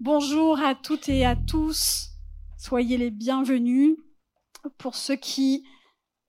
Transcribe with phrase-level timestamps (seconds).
[0.00, 2.10] Bonjour à toutes et à tous.
[2.58, 3.96] Soyez les bienvenus.
[4.76, 5.64] Pour ceux qui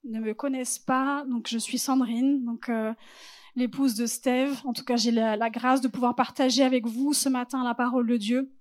[0.05, 2.93] ne me connaissent pas, donc je suis Sandrine, donc euh,
[3.57, 4.57] l'épouse de Steve.
[4.63, 8.07] En tout cas, j'ai la, grâce de pouvoir partager avec vous ce matin la parole
[8.07, 8.55] de Dieu.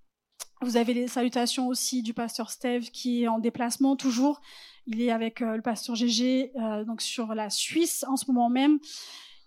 [0.61, 4.41] Vous avez les salutations aussi du pasteur Steve qui est en déplacement toujours.
[4.89, 8.51] Il est avec euh, le pasteur Gégé euh, donc sur la Suisse en ce moment
[8.51, 8.81] même.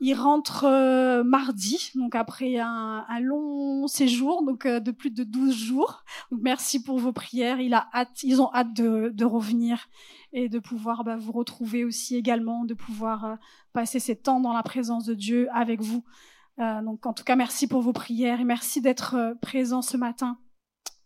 [0.02, 5.54] Il rentre euh, mardi, donc après un, long séjour, donc euh, de plus de 12
[5.54, 6.06] jours.
[6.32, 7.60] Donc merci pour vos prières.
[7.60, 9.90] Il a hâte, ils ont hâte de, de revenir
[10.32, 13.36] et de pouvoir bah, vous retrouver aussi également, de pouvoir euh,
[13.74, 16.04] passer ces temps dans la présence de Dieu avec vous.
[16.58, 20.38] donc en tout cas, merci pour vos prières et merci d'être présent ce matin.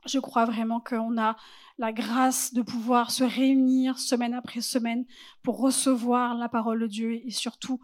[0.05, 1.35] Je crois vraiment qu'on a
[1.77, 5.05] la grâce de pouvoir se réunir semaine après semaine
[5.41, 7.79] pour recevoir la parole de Dieu et surtout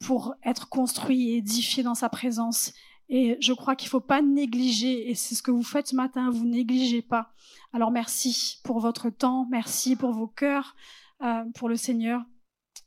[0.00, 2.72] pour être construit et édifié dans sa présence.
[3.08, 5.96] Et je crois qu'il ne faut pas négliger, et c'est ce que vous faites ce
[5.96, 7.32] matin, vous négligez pas.
[7.72, 10.74] Alors merci pour votre temps, merci pour vos cœurs,
[11.22, 12.22] euh, pour le Seigneur.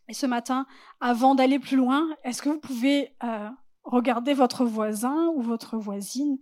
[0.10, 0.66] Et ce matin,
[1.00, 3.50] avant d'aller plus loin, est-ce que vous pouvez euh,
[3.84, 6.38] regarder votre voisin ou votre voisine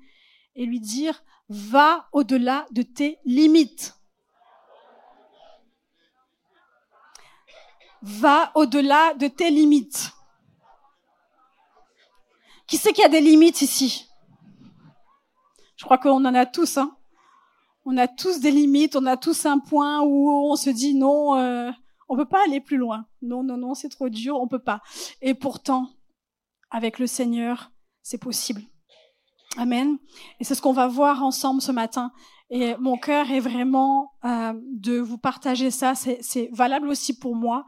[0.56, 3.96] et lui dire, va au-delà de tes limites.
[8.02, 10.12] Va au-delà de tes limites.
[12.68, 14.08] Qui qu'il y a des limites ici?
[15.78, 16.78] Je crois qu'on en a tous.
[16.78, 16.98] Hein
[17.90, 21.38] on a tous des limites, on a tous un point où on se dit non,
[21.38, 21.72] euh,
[22.10, 23.06] on peut pas aller plus loin.
[23.22, 24.82] Non, non, non, c'est trop dur, on peut pas.
[25.22, 25.90] Et pourtant,
[26.70, 28.62] avec le Seigneur, c'est possible.
[29.56, 29.98] Amen.
[30.42, 32.12] Et c'est ce qu'on va voir ensemble ce matin.
[32.50, 35.96] Et mon cœur est vraiment euh, de vous partager ça.
[35.96, 37.68] C'est valable aussi pour moi.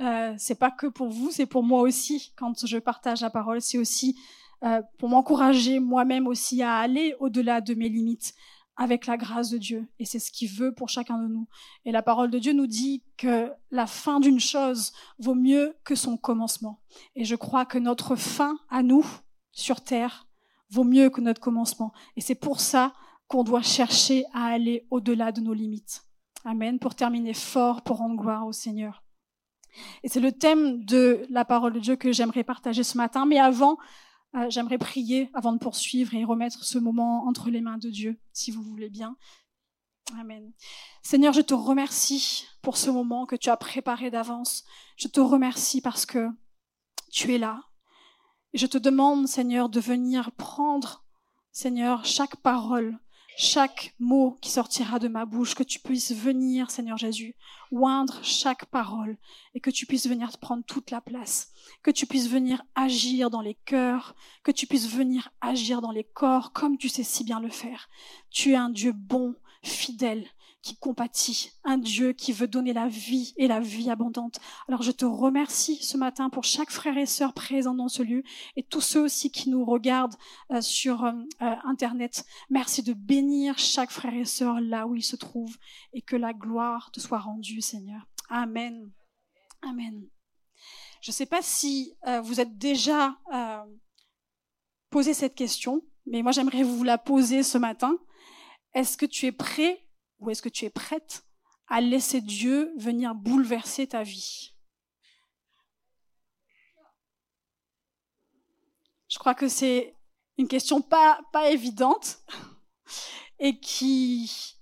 [0.00, 2.32] Euh, c'est pas que pour vous, c'est pour moi aussi.
[2.36, 4.18] Quand je partage la parole, c'est aussi
[4.64, 8.34] euh, pour m'encourager moi-même aussi à aller au-delà de mes limites
[8.76, 9.88] avec la grâce de Dieu.
[9.98, 11.46] Et c'est ce qu'il veut pour chacun de nous.
[11.84, 15.94] Et la parole de Dieu nous dit que la fin d'une chose vaut mieux que
[15.94, 16.80] son commencement.
[17.14, 19.04] Et je crois que notre fin à nous,
[19.52, 20.26] sur terre,
[20.70, 21.92] vaut mieux que notre commencement.
[22.16, 22.94] Et c'est pour ça
[23.28, 26.04] qu'on doit chercher à aller au-delà de nos limites.
[26.44, 26.78] Amen.
[26.78, 29.02] Pour terminer fort, pour rendre gloire au Seigneur.
[30.02, 33.26] Et c'est le thème de la parole de Dieu que j'aimerais partager ce matin.
[33.26, 33.76] Mais avant,
[34.36, 38.20] euh, j'aimerais prier avant de poursuivre et remettre ce moment entre les mains de Dieu,
[38.32, 39.16] si vous voulez bien.
[40.18, 40.52] Amen.
[41.02, 44.64] Seigneur, je te remercie pour ce moment que tu as préparé d'avance.
[44.96, 46.28] Je te remercie parce que
[47.10, 47.62] tu es là.
[48.52, 51.04] Et je te demande, Seigneur, de venir prendre,
[51.52, 52.98] Seigneur, chaque parole
[53.36, 57.36] chaque mot qui sortira de ma bouche, que tu puisses venir, Seigneur Jésus,
[57.70, 59.16] oindre chaque parole
[59.54, 61.52] et que tu puisses venir prendre toute la place,
[61.82, 66.04] que tu puisses venir agir dans les cœurs, que tu puisses venir agir dans les
[66.04, 67.88] corps comme tu sais si bien le faire.
[68.30, 70.26] Tu es un Dieu bon, fidèle,
[70.62, 74.40] qui compatit, un Dieu qui veut donner la vie et la vie abondante.
[74.68, 78.22] Alors je te remercie ce matin pour chaque frère et sœur présent dans ce lieu
[78.56, 80.16] et tous ceux aussi qui nous regardent
[80.50, 82.26] euh, sur euh, euh, Internet.
[82.50, 85.56] Merci de bénir chaque frère et sœur là où il se trouve
[85.92, 88.06] et que la gloire te soit rendue, Seigneur.
[88.28, 88.90] Amen.
[89.62, 90.06] Amen.
[91.00, 91.94] Je ne sais pas si
[92.24, 93.16] vous êtes déjà
[94.90, 97.96] posé cette question, mais moi j'aimerais vous la poser ce matin.
[98.74, 99.86] Est-ce que tu es prêt
[100.20, 101.24] ou est-ce que tu es prête
[101.68, 104.54] à laisser Dieu venir bouleverser ta vie?
[109.08, 109.96] Je crois que c'est
[110.38, 112.18] une question pas, pas évidente
[113.38, 114.56] et qui,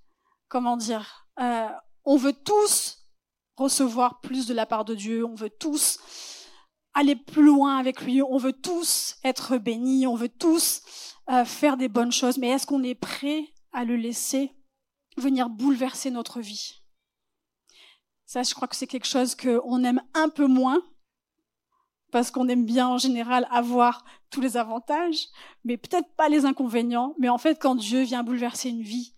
[0.48, 1.68] comment dire, euh,
[2.04, 3.06] on veut tous
[3.56, 5.98] recevoir plus de la part de Dieu, on veut tous
[6.94, 10.82] aller plus loin avec lui, on veut tous être bénis, on veut tous
[11.30, 14.57] euh, faire des bonnes choses, mais est-ce qu'on est prêt à le laisser
[15.18, 16.82] venir bouleverser notre vie.
[18.26, 20.82] Ça, je crois que c'est quelque chose qu'on aime un peu moins,
[22.10, 25.28] parce qu'on aime bien en général avoir tous les avantages,
[25.64, 27.14] mais peut-être pas les inconvénients.
[27.18, 29.14] Mais en fait, quand Dieu vient bouleverser une vie,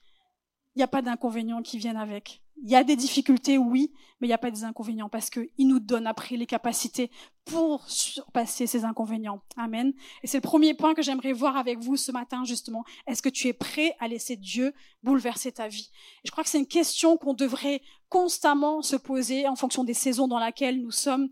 [0.75, 2.43] il n'y a pas d'inconvénients qui viennent avec.
[2.63, 5.49] Il y a des difficultés, oui, mais il n'y a pas des inconvénients parce qu'il
[5.67, 7.11] nous donne après les capacités
[7.47, 9.43] pour surpasser ces inconvénients.
[9.57, 9.95] Amen.
[10.23, 12.85] Et c'est le premier point que j'aimerais voir avec vous ce matin, justement.
[13.07, 15.91] Est-ce que tu es prêt à laisser Dieu bouleverser ta vie?
[16.25, 17.81] Je crois que c'est une question qu'on devrait
[18.11, 21.31] constamment se poser en fonction des saisons dans lesquelles nous sommes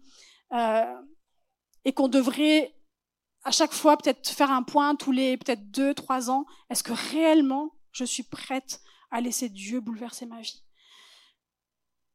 [0.52, 0.94] euh,
[1.84, 2.75] et qu'on devrait
[3.44, 6.46] à chaque fois peut-être faire un point tous les peut-être deux, trois ans.
[6.70, 8.80] Est-ce que réellement je suis prête
[9.10, 10.62] à laisser Dieu bouleverser ma vie?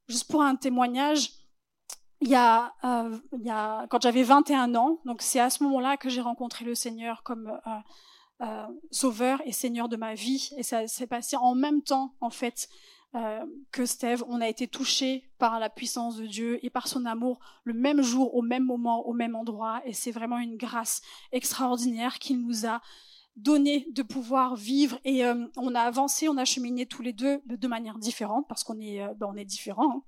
[0.07, 1.31] Juste pour un témoignage,
[2.23, 5.61] il y a, euh, il y a quand j'avais 21 ans, donc c'est à ce
[5.63, 7.79] moment-là que j'ai rencontré le Seigneur comme euh,
[8.41, 10.49] euh, Sauveur et Seigneur de ma vie.
[10.57, 12.69] Et ça s'est passé en même temps, en fait,
[13.71, 14.23] que Steve.
[14.27, 18.01] On a été touchés par la puissance de Dieu et par son amour le même
[18.01, 19.83] jour, au même moment, au même endroit.
[19.85, 21.01] Et c'est vraiment une grâce
[21.31, 22.81] extraordinaire qu'il nous a
[23.35, 27.41] donné de pouvoir vivre et euh, on a avancé, on a cheminé tous les deux
[27.45, 29.97] de, manière différente parce qu'on est, ben, on est différents.
[29.97, 30.03] Hein.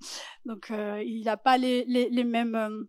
[0.46, 2.88] Donc il n'a pas les, les, mêmes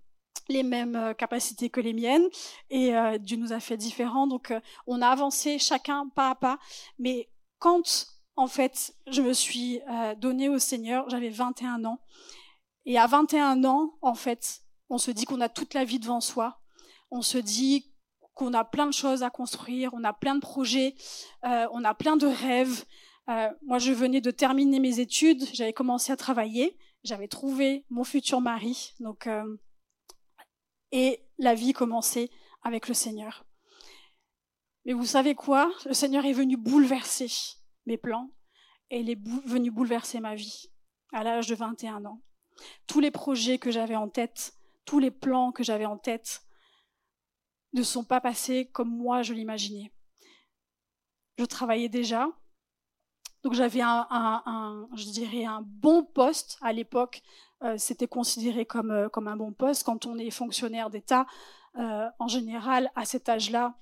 [0.49, 2.27] les mêmes euh, capacités que les miennes
[2.71, 4.27] et euh, Dieu nous a fait différents.
[4.27, 6.59] Donc euh, on a avancé chacun pas à pas.
[6.99, 8.07] Mais quand
[8.37, 9.81] en fait je me suis
[10.19, 12.01] donnée au Seigneur, j'avais 21 ans.
[12.85, 14.61] Et à 21 ans, en fait,
[14.91, 16.61] on se dit qu'on a toute la vie devant soi.
[17.11, 17.93] On se dit
[18.37, 20.95] qu'on a plein de choses à construire, on a plein de projets,
[21.43, 22.85] on a plein de rêves.
[23.63, 28.43] moi, je venais de terminer mes études, j'avais commencé à travailler, j'avais trouvé mon futur
[28.43, 28.93] mari.
[29.01, 29.27] Donc,
[30.93, 32.31] et la vie commençait
[32.63, 33.47] avec le Seigneur.
[34.85, 35.73] Mais vous savez quoi?
[35.87, 37.31] Le Seigneur est venu bouleverser
[37.87, 38.31] mes plans
[38.91, 40.71] et il est venu bouleverser ma vie
[41.13, 42.23] à l'âge de 21 ans.
[42.87, 44.53] Tous les projets que j'avais en tête,
[44.85, 46.43] tous les plans que j'avais en tête
[47.77, 49.93] ne sont pas passés comme moi je l'imaginais.
[51.39, 52.29] Je travaillais déjà,
[53.43, 57.23] donc j'avais un, je dirais un bon poste à l'époque
[57.63, 59.85] euh, c'était considéré comme, euh, comme un bon poste.
[59.85, 61.27] Quand on est fonctionnaire d'État,
[61.79, 63.75] euh, en général, à cet âge-là,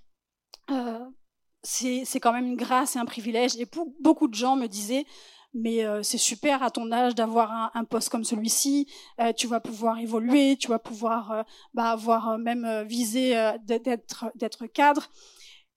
[1.62, 3.56] c'est quand même une grâce et un privilège.
[3.56, 3.68] Et
[4.00, 5.06] beaucoup de gens me disaient,
[5.54, 8.90] mais c'est super à ton âge d'avoir un, poste comme celui-ci.
[9.36, 13.34] tu vas pouvoir évoluer, tu vas pouvoir bah, avoir même visé
[13.64, 15.08] d'être d'être cadre.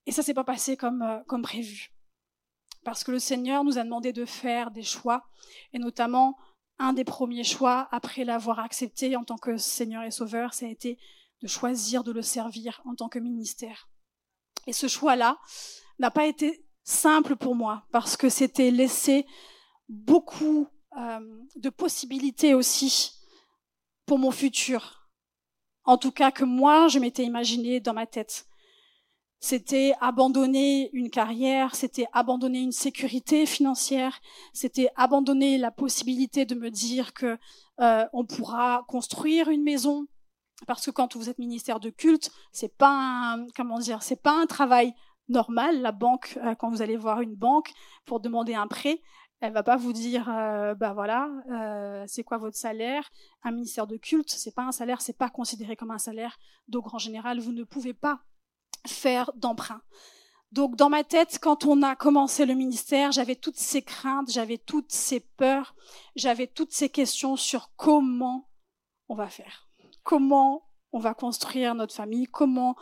[0.06, 1.92] Et ça s'est pas passé comme comme prévu,
[2.84, 5.30] parce que le Seigneur nous a demandé de faire des choix,
[5.74, 6.38] et notamment
[6.80, 10.70] un des premiers choix, après l'avoir accepté en tant que Seigneur et Sauveur, ça a
[10.70, 11.00] été
[11.42, 13.90] de choisir de le servir en tant que ministère.
[14.68, 15.38] Et ce choix-là
[16.00, 19.26] n'a pas été simple pour moi, parce que c'était laisser
[19.90, 20.68] beaucoup
[20.98, 23.14] euh, de possibilités aussi
[24.06, 25.10] pour mon futur.
[25.84, 28.48] En tout cas, que moi, je m'étais imaginé dans ma tête.
[29.40, 34.20] C'était abandonner une carrière, c'était abandonner une sécurité financière,
[34.52, 37.38] c'était abandonner la possibilité de me dire que
[37.80, 40.08] euh, on pourra construire une maison,
[40.66, 44.42] parce que quand vous êtes ministère de culte, c'est pas un, comment dire, c'est pas
[44.42, 44.94] un travail
[45.30, 45.82] normal.
[45.82, 47.72] La banque, euh, quand vous allez voir une banque
[48.06, 49.02] pour demander un prêt,
[49.40, 53.10] elle va pas vous dire, euh, bah voilà, euh, c'est quoi votre salaire?
[53.44, 56.38] Un ministère de culte, c'est pas un salaire, c'est pas considéré comme un salaire.
[56.68, 58.22] Donc en général, vous ne pouvez pas
[58.88, 59.82] faire d'emprunt.
[60.52, 64.58] Donc dans ma tête, quand on a commencé le ministère, j'avais toutes ces craintes, j'avais
[64.58, 65.76] toutes ces peurs,
[66.16, 68.50] j'avais toutes ces questions sur comment
[69.10, 69.70] on va faire,
[70.04, 72.76] comment on va construire notre famille, comment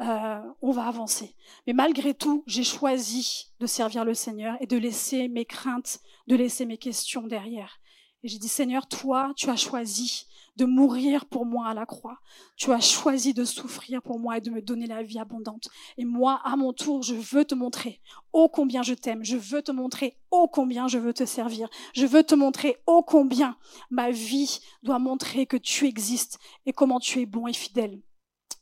[0.00, 1.36] euh, on va avancer.
[1.66, 6.36] Mais malgré tout, j'ai choisi de servir le Seigneur et de laisser mes craintes, de
[6.36, 7.80] laisser mes questions derrière.
[8.22, 10.26] Et j'ai dit, Seigneur, toi, tu as choisi
[10.60, 12.18] de mourir pour moi à la croix.
[12.56, 15.70] Tu as choisi de souffrir pour moi et de me donner la vie abondante.
[15.96, 18.02] Et moi, à mon tour, je veux te montrer
[18.34, 19.24] ô combien je t'aime.
[19.24, 21.70] Je veux te montrer ô combien je veux te servir.
[21.94, 23.56] Je veux te montrer ô combien
[23.88, 27.98] ma vie doit montrer que tu existes et comment tu es bon et fidèle.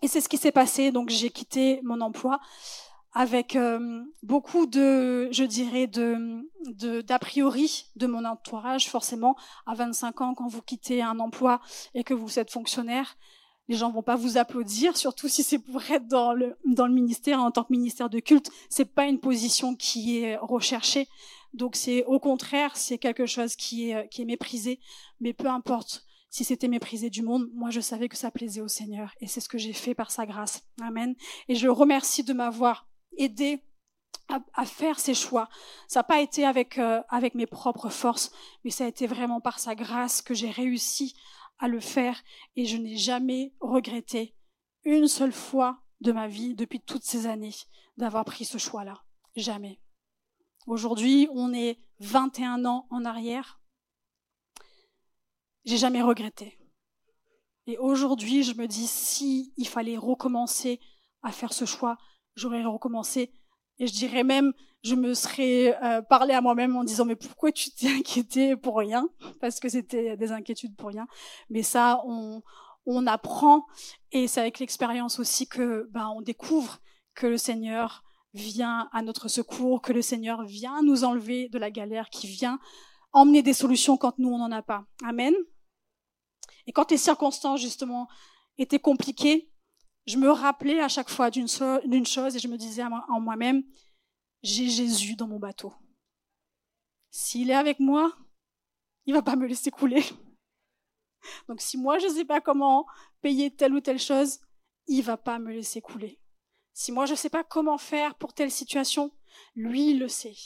[0.00, 0.92] Et c'est ce qui s'est passé.
[0.92, 2.38] Donc j'ai quitté mon emploi
[3.12, 6.44] avec euh, beaucoup de, je dirais, de
[7.02, 8.88] d'a priori de mon entourage.
[8.88, 9.36] Forcément,
[9.66, 11.60] à 25 ans, quand vous quittez un emploi
[11.94, 13.16] et que vous êtes fonctionnaire,
[13.68, 16.94] les gens vont pas vous applaudir, surtout si c'est pour être dans le dans le
[16.94, 18.50] ministère en tant que ministère de culte.
[18.70, 21.08] C'est pas une position qui est recherchée.
[21.54, 24.80] Donc c'est au contraire, c'est quelque chose qui est qui est méprisé.
[25.20, 26.04] Mais peu importe.
[26.30, 29.40] Si c'était méprisé du monde, moi je savais que ça plaisait au Seigneur et c'est
[29.40, 30.62] ce que j'ai fait par sa grâce.
[30.82, 31.14] Amen.
[31.48, 33.62] Et je remercie de m'avoir aider
[34.28, 35.48] à, faire ces choix.
[35.86, 38.30] Ça n'a pas été avec, euh, avec mes propres forces,
[38.62, 41.14] mais ça a été vraiment par sa grâce que j'ai réussi
[41.58, 42.22] à le faire
[42.54, 44.34] et je n'ai jamais regretté
[44.84, 47.54] une seule fois de ma vie depuis toutes ces années
[47.96, 49.02] d'avoir pris ce choix-là.
[49.34, 49.80] Jamais.
[50.66, 53.60] Aujourd'hui, on est 21 ans en arrière.
[55.64, 56.58] J'ai jamais regretté.
[57.66, 60.80] Et aujourd'hui, je me dis si il fallait recommencer
[61.22, 61.98] à faire ce choix,
[62.38, 63.32] j'aurais recommencé.
[63.78, 64.52] Et je dirais même,
[64.82, 68.78] je me serais euh, parlé à moi-même en disant, mais pourquoi tu t'es inquiété pour
[68.78, 69.08] rien?
[69.40, 71.06] Parce que c'était des inquiétudes pour rien.
[71.50, 72.42] Mais ça, on,
[72.86, 73.66] on apprend.
[74.12, 76.78] Et c'est avec l'expérience aussi que ben, on découvre
[77.14, 78.04] que le Seigneur
[78.34, 82.58] vient à notre secours, que le Seigneur vient nous enlever de la galère, qui vient
[83.12, 84.84] emmener des solutions quand nous, on n'en a pas.
[85.04, 85.34] Amen.
[86.66, 88.08] Et quand les circonstances, justement,
[88.58, 89.50] étaient compliquées,
[90.08, 93.62] je me rappelais à chaque fois d'une chose et je me disais en moi-même,
[94.42, 95.74] j'ai Jésus dans mon bateau.
[97.10, 98.16] S'il est avec moi,
[99.04, 100.02] il va pas me laisser couler.
[101.48, 102.86] Donc si moi je ne sais pas comment
[103.20, 104.40] payer telle ou telle chose,
[104.86, 106.18] il va pas me laisser couler.
[106.72, 109.12] Si moi je ne sais pas comment faire pour telle situation,
[109.54, 110.36] lui il le sait.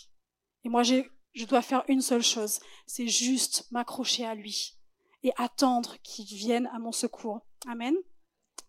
[0.64, 4.76] Et moi je dois faire une seule chose, c'est juste m'accrocher à lui
[5.22, 7.46] et attendre qu'il vienne à mon secours.
[7.68, 7.94] Amen.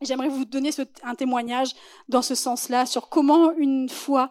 [0.02, 0.72] J'aimerais vous donner
[1.04, 1.74] un témoignage
[2.10, 4.30] dans ce sens-là sur comment une fois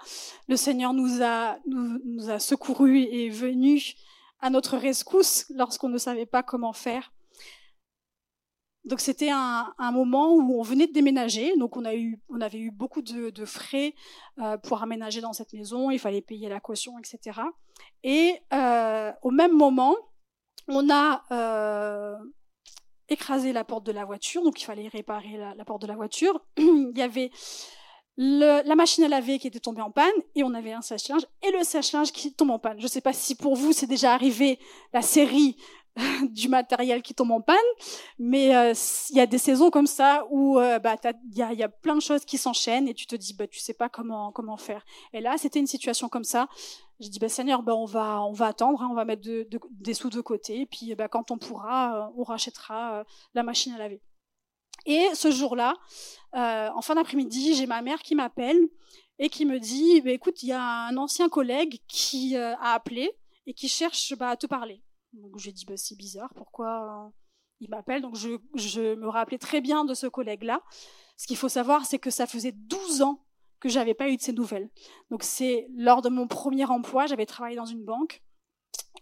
[0.48, 3.94] le Seigneur nous a, nous, a secourus et venu
[4.40, 7.12] à notre rescousse lorsqu'on ne savait pas comment faire.
[8.84, 12.58] Donc c'était un, moment où on venait de déménager, donc on, a eu, on avait
[12.58, 13.94] eu beaucoup de, frais
[14.38, 17.40] euh, pour aménager dans cette maison, il fallait payer la caution, etc.
[18.02, 19.94] Et euh, au même moment,
[20.66, 22.16] on a euh,
[23.12, 26.40] écrasé la porte de la voiture, donc il fallait réparer la, porte de la voiture.
[26.56, 27.30] il y avait
[28.16, 31.50] la machine à laver qui était tombée en panne et on avait un sèche-linge et
[31.50, 32.78] le sèche-linge qui tombe en panne.
[32.78, 34.58] Je ne sais pas si pour vous c'est déjà arrivé
[34.92, 35.56] la série
[36.30, 37.56] du matériel qui tombe en panne,
[38.18, 38.72] mais euh,
[39.10, 41.68] il y a des saisons comme ça où euh, bah, il y, a, y, a,
[41.68, 44.56] plein de choses qui s'enchaînent et tu te dis bah tu sais pas comment comment
[44.56, 44.84] faire.
[45.12, 46.48] Et là c'était une situation comme ça.
[46.98, 49.46] J'ai dit bah Seigneur bah on va on va attendre, hein, on va mettre de,
[49.70, 53.74] des sous de côté, et puis bah, quand on pourra euh, on rachètera la machine
[53.74, 54.00] à laver.
[54.86, 55.74] Et ce jour-là,
[56.32, 58.60] en fin d'après-midi, j'ai ma mère qui m'appelle
[59.18, 63.10] et qui me dit bah, écoute il y a un ancien collègue qui a appelé
[63.46, 64.82] et qui cherche bah, à te parler.
[65.12, 67.10] Donc j'ai dit, bah, c'est bizarre, pourquoi euh,
[67.60, 68.02] il m'appelle?
[68.02, 70.62] Donc je, je, me rappelais très bien de ce collègue-là.
[71.16, 73.24] Ce qu'il faut savoir, c'est que ça faisait 12 ans
[73.60, 74.70] que j'avais pas eu de ces nouvelles.
[75.10, 78.22] Donc c'est lors de mon premier emploi, j'avais travaillé dans une banque.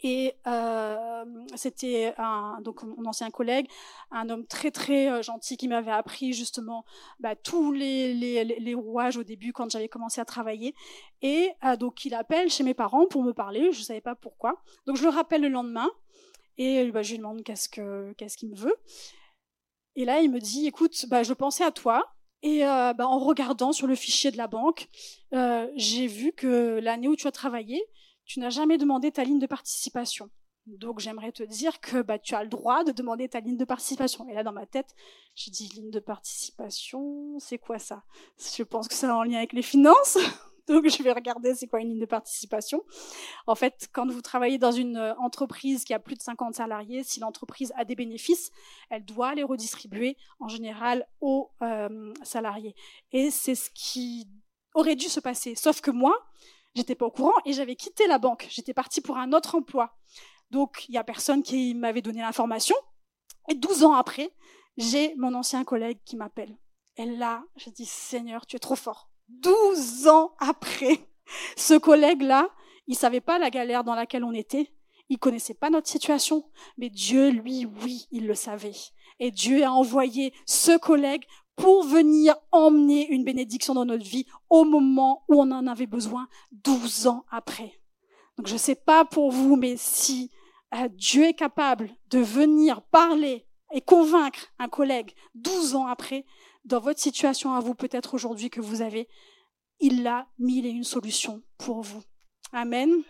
[0.02, 2.14] Et euh, c'était
[2.62, 3.66] donc mon ancien collègue,
[4.10, 6.84] un homme très très euh, gentil qui m'avait appris justement
[7.18, 10.74] bah, tous les, rouages au début quand j'avais commencé à travailler.
[11.20, 14.14] Et euh, donc il appelle chez mes parents pour me parler, je ne savais pas
[14.14, 14.62] pourquoi.
[14.86, 15.90] Donc je le rappelle le lendemain
[16.56, 18.76] et bah, je lui demande qu'est-ce que qu'est-ce qu'il me veut.
[19.96, 22.14] Et là il me dit écoute, bah, je pensais à toi.
[22.42, 24.88] Et bah, en regardant sur le fichier de la banque,
[25.76, 27.82] j'ai vu que l'année où tu as travaillé,
[28.30, 30.30] tu n'as jamais demandé ta ligne de participation.
[30.66, 33.64] Donc j'aimerais te dire que bah, tu as le droit de demander ta ligne de
[33.64, 34.28] participation.
[34.28, 34.94] Et là, dans ma tête,
[35.34, 38.04] j'ai dit ligne de participation, c'est quoi ça?
[38.38, 40.16] Je pense que c'est en lien avec les finances.
[40.68, 42.84] Donc je vais regarder c'est quoi une ligne de participation.
[43.48, 47.02] En fait, quand vous travaillez dans une euh, entreprise qui a plus de 50 salariés,
[47.02, 48.52] si l'entreprise a des bénéfices,
[48.90, 52.76] elle doit les redistribuer en général aux euh, salariés.
[53.10, 54.28] Et c'est ce qui
[54.74, 55.56] aurait dû se passer.
[55.56, 56.16] Sauf que moi,
[56.74, 58.46] J'étais pas au courant et j'avais quitté la banque.
[58.48, 59.96] J'étais partie pour un autre emploi.
[60.50, 62.76] Donc, il y a personne qui m'avait donné l'information.
[63.48, 64.30] Et 12 ans après,
[64.76, 66.56] j'ai mon ancien collègue qui m'appelle.
[66.96, 69.10] Et là, je dis, Seigneur, tu es trop fort.
[69.28, 71.08] 12 ans après,
[71.56, 72.48] ce collègue-là,
[72.86, 74.72] il savait pas la galère dans laquelle on était.
[75.08, 76.48] Il connaissait pas notre situation,
[76.78, 78.76] mais Dieu, lui, oui, il le savait.
[79.18, 81.24] Et Dieu a envoyé ce collègue
[81.60, 86.26] pour venir emmener une bénédiction dans notre vie au moment où on en avait besoin,
[86.52, 87.78] 12 ans après.
[88.38, 90.30] Donc je ne sais pas pour vous, mais si
[90.74, 96.24] euh, Dieu est capable de venir parler et convaincre un collègue 12 ans après,
[96.64, 99.06] dans votre situation à vous peut-être aujourd'hui que vous avez,
[99.80, 102.02] il a mille et une solutions pour vous.
[102.52, 103.02] Amen.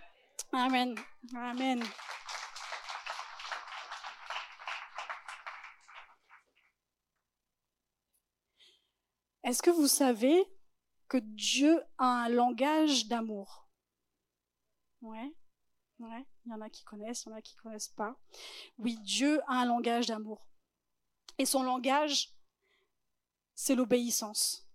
[0.52, 0.96] Amen.
[1.36, 1.84] Amen.
[9.42, 10.44] Est-ce que vous savez
[11.08, 13.68] que Dieu a un langage d'amour?
[15.00, 15.34] Ouais,
[15.98, 16.26] ouais.
[16.44, 18.16] Il y en a qui connaissent, il y en a qui ne connaissent pas.
[18.78, 20.46] Oui, Dieu a un langage d'amour.
[21.38, 22.34] Et son langage,
[23.54, 24.66] c'est l'obéissance.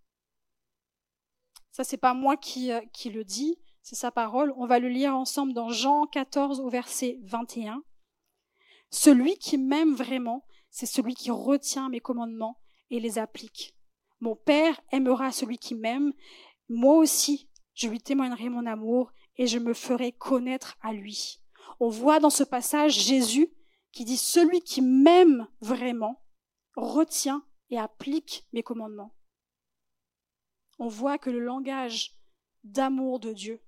[1.72, 4.54] Ça, c'est pas moi qui, euh, qui le dis, c'est sa parole.
[4.58, 7.84] On va le lire ensemble dans Jean 14 au verset 21.
[8.90, 13.75] Celui qui m'aime vraiment, c'est celui qui retient mes commandements et les applique.
[14.26, 16.12] Mon Père aimera celui qui m'aime.
[16.68, 21.44] Moi aussi, je lui témoignerai mon amour et je me ferai connaître à lui.
[21.80, 23.54] On voit dans ce passage Jésus
[23.92, 26.24] qui dit Celui qui m'aime vraiment
[26.76, 29.16] retient et applique mes commandements.
[30.80, 32.18] On voit que le langage
[32.64, 33.62] d'amour de Dieu,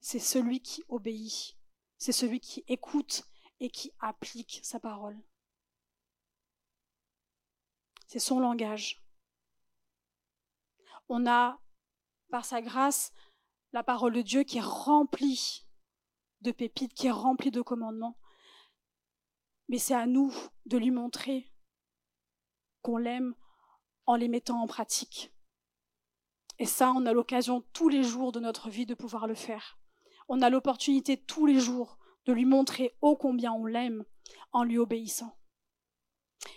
[0.00, 1.56] c'est celui qui obéit,
[1.96, 3.24] c'est celui qui écoute
[3.60, 5.18] et qui applique sa parole.
[8.08, 9.01] C'est son langage
[11.12, 11.60] on a,
[12.30, 13.12] par sa grâce,
[13.74, 15.66] la parole de Dieu qui est remplie
[16.40, 18.18] de pépites, qui est remplie de commandements.
[19.68, 20.32] Mais c'est à nous
[20.64, 21.52] de lui montrer
[22.80, 23.34] qu'on l'aime
[24.06, 25.34] en les mettant en pratique.
[26.58, 29.78] Et ça, on a l'occasion tous les jours de notre vie de pouvoir le faire.
[30.28, 34.06] On a l'opportunité tous les jours de lui montrer ô combien on l'aime
[34.52, 35.36] en lui obéissant.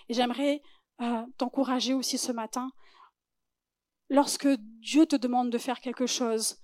[0.08, 0.62] Et j'aimerais
[1.02, 2.72] euh, t'encourager aussi ce matin,
[4.10, 4.48] lorsque
[4.80, 6.58] Dieu te demande de faire quelque chose,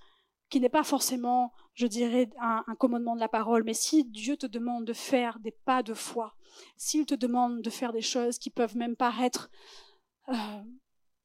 [0.50, 4.45] qui n'est pas forcément, je dirais, un, commandement de la parole, mais si Dieu te
[4.45, 6.36] demande de faire des pas de foi,
[6.75, 9.50] s'il te demande de faire des choses qui peuvent même paraître
[10.27, 10.63] euh,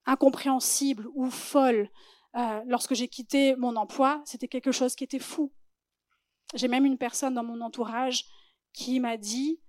[0.07, 1.91] incompréhensibles ou folles,
[2.37, 5.53] euh, lorsque j'ai quitté mon emploi, c'était quelque chose qui était fou.
[6.55, 8.27] J'ai même une personne dans mon entourage
[8.73, 9.61] qui m'a dit,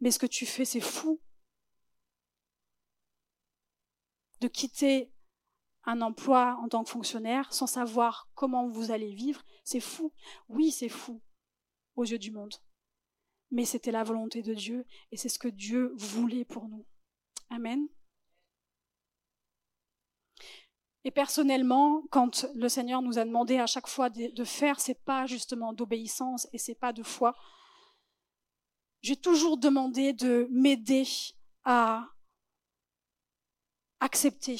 [0.00, 1.20] mais ce que tu fais, c'est fou.
[4.40, 5.12] De quitter
[5.84, 10.12] un emploi en tant que fonctionnaire sans savoir comment vous allez vivre, c'est fou.
[10.48, 11.20] Oui, c'est fou
[11.96, 12.54] aux yeux du monde.
[13.50, 16.86] Mais c'était la volonté de Dieu et c'est ce que Dieu voulait pour nous.
[17.50, 17.88] Amen.
[21.04, 25.26] Et personnellement, quand le Seigneur nous a demandé à chaque fois de, faire ces pas
[25.26, 27.34] justement d'obéissance et ces pas de foi,
[29.00, 31.04] j'ai toujours demandé de m'aider
[31.64, 32.06] à
[34.00, 34.58] accepter,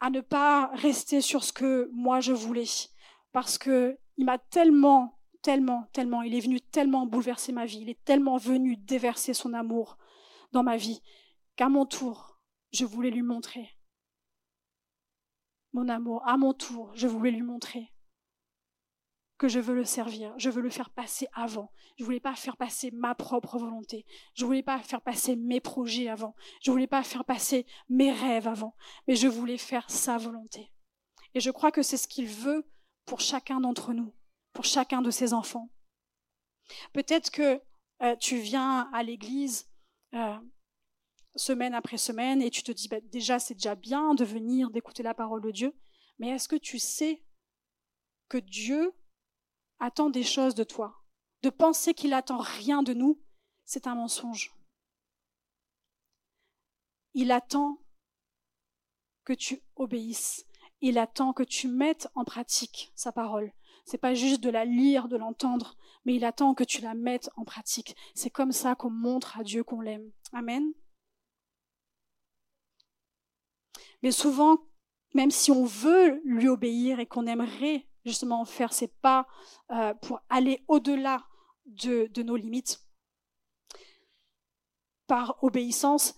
[0.00, 2.64] à ne pas rester sur ce que moi je voulais,
[3.32, 7.90] parce que il m'a tellement, tellement, tellement, il est venu tellement bouleverser ma vie, il
[7.90, 9.96] est tellement venu déverser son amour
[10.52, 11.00] dans ma vie,
[11.56, 12.40] qu'à mon tour,
[12.72, 13.76] je voulais lui montrer.
[15.72, 17.92] Mon amour, à mon tour, je voulais lui montrer
[19.38, 21.72] que je veux le servir, je veux le faire passer avant.
[21.96, 24.04] Je voulais pas faire passer ma propre volonté.
[24.34, 26.34] Je voulais pas faire passer mes projets avant.
[26.60, 28.74] Je voulais pas faire passer mes rêves avant.
[29.06, 30.72] Mais je voulais faire sa volonté.
[31.34, 32.68] Et je crois que c'est ce qu'il veut
[33.04, 34.12] pour chacun d'entre nous,
[34.52, 35.70] pour chacun de ses enfants.
[36.92, 37.62] Peut-être que
[38.02, 39.70] euh, tu viens à l'église
[40.14, 40.36] euh,
[41.36, 45.02] semaine après semaine et tu te dis bah, déjà c'est déjà bien de venir, d'écouter
[45.02, 45.78] la parole de Dieu,
[46.18, 47.24] mais est-ce que tu sais
[48.28, 48.92] que Dieu
[49.78, 51.02] attend des choses de toi
[51.42, 53.20] De penser qu'il attend rien de nous,
[53.64, 54.54] c'est un mensonge.
[57.14, 57.78] Il attend
[59.24, 60.46] que tu obéisses.
[60.80, 63.52] Il attend que tu mettes en pratique sa parole.
[63.84, 67.30] C'est pas juste de la lire, de l'entendre, mais il attend que tu la mettes
[67.36, 67.96] en pratique.
[68.14, 70.12] C'est comme ça qu'on montre à Dieu qu'on l'aime.
[70.32, 70.72] Amen.
[74.02, 74.58] Mais souvent,
[75.14, 79.26] même si on veut lui obéir et qu'on aimerait justement faire ses pas
[79.70, 81.24] euh, pour aller au-delà
[81.66, 82.80] de, nos limites,
[85.06, 86.14] par obéissance,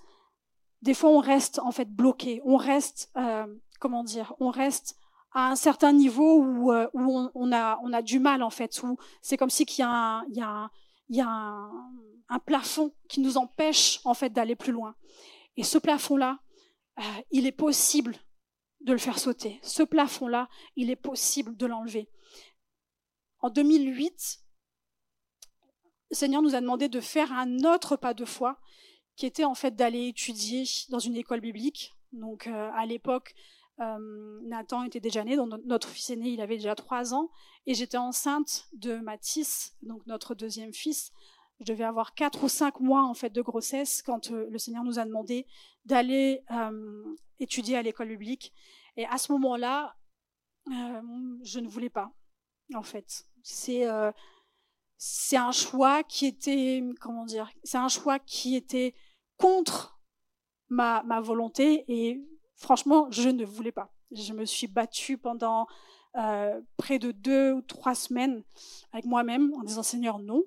[0.82, 3.46] des fois on reste en fait bloqué, on reste, euh,
[3.78, 4.96] comment dire, on reste
[5.32, 9.50] à un certain niveau où, euh, on, a, du mal en fait, où c'est comme
[9.50, 11.70] si qu'il y a, un, il y a, a
[12.28, 14.94] un plafond qui nous empêche en fait d'aller plus loin.
[15.56, 16.38] Et ce plafond-là,
[17.30, 18.16] il est possible
[18.80, 19.60] de le faire sauter.
[19.62, 22.08] Ce plafond-là, il est possible de l'enlever.
[23.40, 24.40] En 2008,
[26.10, 28.58] le Seigneur nous a demandé de faire un autre pas de foi,
[29.16, 31.94] qui était en fait d'aller étudier dans une école biblique.
[32.12, 33.34] Donc euh, à l'époque,
[33.80, 37.30] euh, Nathan était déjà né, donc notre fils aîné, il avait déjà trois ans,
[37.66, 41.12] et j'étais enceinte de Mathis, donc notre deuxième fils
[41.60, 44.82] je devais avoir quatre ou cinq mois en fait de grossesse quand euh, le Seigneur
[44.82, 45.46] nous a demandé
[45.84, 48.52] d'aller euh, étudier à l'école publique.
[48.96, 49.94] Et à ce moment-là,
[50.68, 51.02] euh,
[51.42, 52.12] je ne voulais pas,
[52.74, 53.26] en fait.
[53.42, 53.86] C'est
[55.36, 58.94] un choix qui était comment dire C'est un choix qui était
[59.36, 60.00] contre
[60.68, 62.20] ma ma volonté et
[62.56, 63.92] franchement, je ne voulais pas.
[64.12, 65.66] Je me suis battue pendant
[66.76, 68.42] près de deux ou trois semaines
[68.92, 70.42] avec moi-même en disant Seigneur non,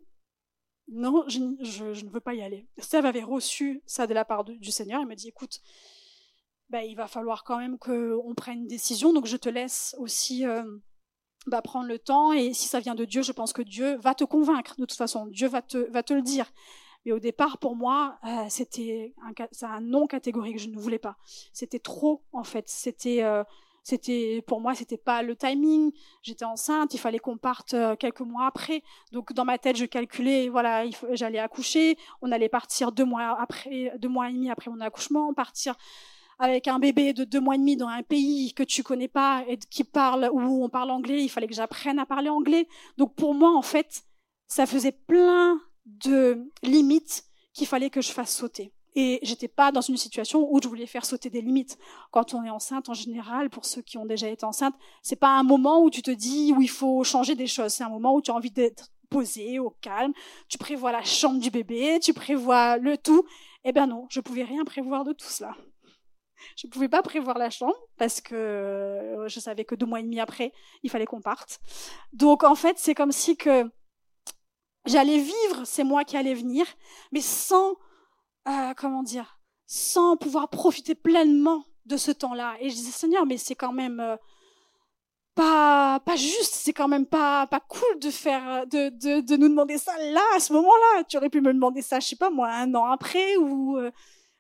[0.87, 2.67] non, je, ne veux pas y aller.
[2.77, 5.01] Steve avait reçu ça de la part du Seigneur.
[5.01, 5.61] Il m'a dit, écoute,
[6.69, 10.45] bah, il va falloir quand même qu'on prenne une décision, donc je te laisse aussi
[10.45, 10.63] euh,
[11.47, 12.33] bah, prendre le temps.
[12.33, 14.75] Et si ça vient de Dieu, je pense que Dieu va te convaincre.
[14.77, 16.51] De toute façon, Dieu va te, va te le dire.
[17.05, 20.59] Mais au départ, pour moi, euh, c'était un, un non catégorique.
[20.59, 21.17] Je ne voulais pas.
[21.51, 22.69] C'était trop, en fait.
[22.69, 23.43] C'était euh,
[23.83, 25.91] c'était pour moi c'était pas le timing.
[26.21, 28.81] J'étais enceinte il fallait qu'on parte euh, quelques mois après.
[29.11, 31.97] Donc dans ma tête je calculais voilà j'allais accoucher.
[32.21, 35.33] On allait partir deux mois après deux mois et demi après mon accouchement.
[35.33, 35.75] Partir
[36.39, 39.43] avec un bébé de deux mois et demi dans un pays que tu connais pas
[39.47, 41.21] et qui parle où on parle anglais.
[41.21, 42.67] Il fallait que j'apprenne à parler anglais.
[42.97, 44.03] Donc pour moi en fait
[44.47, 49.81] ça faisait plein de limites qu'il fallait que je fasse sauter et j'étais pas dans
[49.81, 51.77] une situation où je voulais faire sauter des limites.
[52.11, 55.37] Quand on est enceinte, en général, pour ceux qui ont déjà été enceintes, c'est pas
[55.37, 57.73] un moment où tu te dis où il faut changer des choses.
[57.73, 60.13] C'est un moment où tu as envie d'être posé, au calme.
[60.49, 63.23] Tu prévois la chambre du bébé, tu prévois le tout.
[63.63, 65.55] Eh ben non, je pouvais rien prévoir de tout cela.
[66.57, 70.03] je pouvais pas prévoir la chambre parce que euh, je savais que deux mois et
[70.03, 70.51] demi après,
[70.83, 71.59] il fallait qu'on parte.
[72.11, 73.69] Donc en fait, c'est comme si que
[74.85, 76.65] j'allais vivre ces mois qui allaient venir,
[77.11, 77.75] mais sans,
[78.47, 82.55] euh, comment dire, sans pouvoir profiter pleinement de ce temps-là.
[82.59, 84.15] Et je disais, Seigneur, mais c'est quand même euh,
[85.35, 89.49] pas pas juste, c'est quand même pas pas cool de faire de, de, de nous
[89.49, 91.03] demander ça là à ce moment-là.
[91.05, 93.91] Tu aurais pu me demander ça, je sais pas moi, un an après ou euh,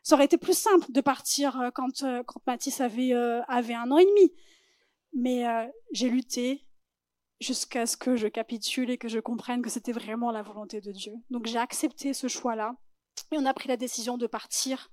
[0.03, 3.13] ça aurait été plus simple de partir quand quand Mathis avait
[3.47, 4.33] avait un an et demi.
[5.13, 5.45] Mais
[5.93, 6.65] j'ai lutté
[7.39, 10.91] jusqu'à ce que je capitule et que je comprenne que c'était vraiment la volonté de
[10.91, 11.13] Dieu.
[11.29, 12.75] Donc j'ai accepté ce choix-là
[13.31, 14.91] et on a pris la décision de partir.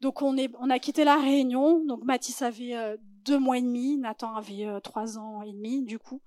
[0.00, 1.84] Donc on, est, on a quitté la Réunion.
[1.84, 2.74] Donc Mathis avait
[3.24, 6.20] deux mois et demi, Nathan avait euh, trois ans et demi du coup.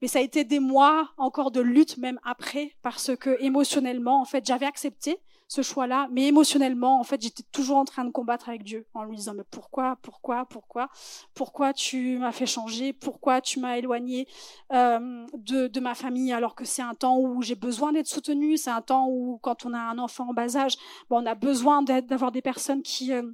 [0.00, 4.24] Mais ça a été des mois encore de lutte même après, parce que émotionnellement, en
[4.24, 5.20] fait, j'avais accepté
[5.52, 9.04] ce choix-là, mais émotionnellement, en fait, j'étais toujours en train de combattre avec Dieu, en
[9.04, 10.88] lui disant mais pourquoi, pourquoi, pourquoi,
[11.34, 14.26] pourquoi tu m'as fait changer, pourquoi tu m'as éloigné
[14.72, 18.56] euh, de, de ma famille, alors que c'est un temps où j'ai besoin d'être soutenu,
[18.56, 20.76] c'est un temps où quand on a un enfant en bas âge,
[21.10, 23.30] bon, on a besoin d'avoir des personnes qui euh,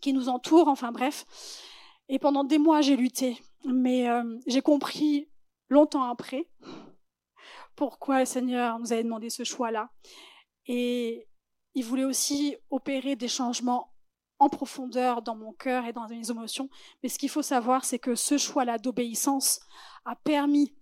[0.00, 1.26] qui nous entourent, enfin bref.
[2.08, 3.42] Et pendant des mois, j'ai lutté.
[3.64, 5.28] Mais euh, j'ai compris
[5.68, 6.48] longtemps après
[7.74, 9.90] pourquoi le Seigneur nous avait demandé ce choix-là.
[10.66, 11.26] Et
[11.76, 13.92] il voulait aussi opérer des changements
[14.38, 16.70] en profondeur dans mon cœur et dans mes émotions.
[17.02, 19.60] Mais ce qu'il faut savoir, c'est que ce choix-là d'obéissance
[20.06, 20.74] a permis,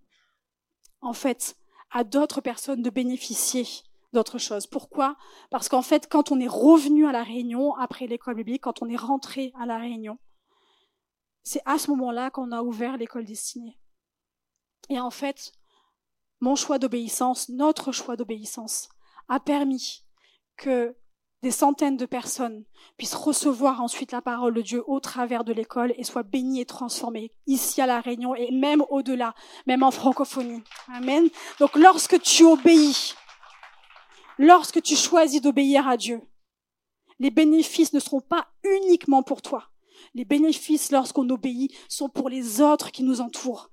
[1.01, 1.57] en fait,
[1.91, 3.67] à d'autres personnes de bénéficier
[4.13, 4.69] d'autres choses.
[4.69, 5.17] Pourquoi?
[5.51, 8.89] Parce qu'en fait, quand on est revenu à la Réunion après l'école biblique, quand on
[8.89, 10.19] est rentré à la Réunion,
[11.43, 13.81] c'est à ce moment-là qu'on a ouvert l'école destinée.
[14.91, 15.53] Et en fait,
[16.39, 18.89] mon choix d'obéissance, notre choix d'obéissance,
[19.29, 20.04] a permis
[20.57, 20.97] que
[21.45, 22.65] des centaines de personnes
[22.97, 26.65] puissent recevoir ensuite la parole de Dieu au travers de l'école et soient bénies et
[26.65, 29.35] transformées ici à La Réunion et même au-delà,
[29.67, 30.63] même en francophonie.
[30.89, 31.29] Amen.
[31.61, 33.13] Donc lorsque tu obéis,
[34.39, 36.23] lorsque tu choisis d'obéir à Dieu,
[37.19, 39.69] les bénéfices ne seront pas uniquement pour toi,
[40.15, 43.71] les bénéfices lorsqu'on obéit sont pour les autres qui nous entourent.